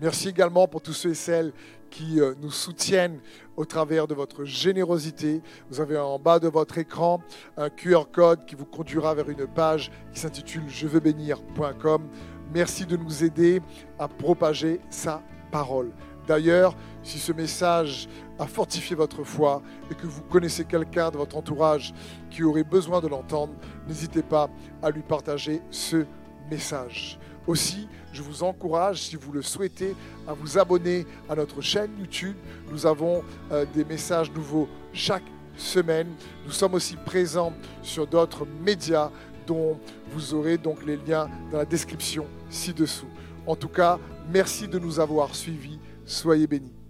[0.00, 1.52] Merci également pour tous ceux et celles
[1.92, 3.20] qui euh, nous soutiennent
[3.56, 5.42] au travers de votre générosité.
[5.70, 7.20] Vous avez en bas de votre écran
[7.56, 12.08] un QR code qui vous conduira vers une page qui s'intitule je veux bénir.com.
[12.52, 13.60] Merci de nous aider
[13.98, 15.22] à propager sa
[15.52, 15.92] parole.
[16.26, 21.36] D'ailleurs, si ce message a fortifié votre foi et que vous connaissez quelqu'un de votre
[21.36, 21.92] entourage
[22.30, 23.52] qui aurait besoin de l'entendre,
[23.86, 24.48] n'hésitez pas
[24.82, 26.06] à lui partager ce
[26.50, 27.18] message.
[27.46, 29.94] Aussi, je vous encourage, si vous le souhaitez,
[30.28, 32.36] à vous abonner à notre chaîne YouTube.
[32.70, 35.24] Nous avons euh, des messages nouveaux chaque
[35.56, 36.08] semaine.
[36.44, 39.10] Nous sommes aussi présents sur d'autres médias
[39.46, 39.78] dont
[40.10, 43.08] vous aurez donc les liens dans la description ci-dessous.
[43.46, 43.98] En tout cas,
[44.30, 45.78] merci de nous avoir suivis.
[46.04, 46.81] Soyez bénis.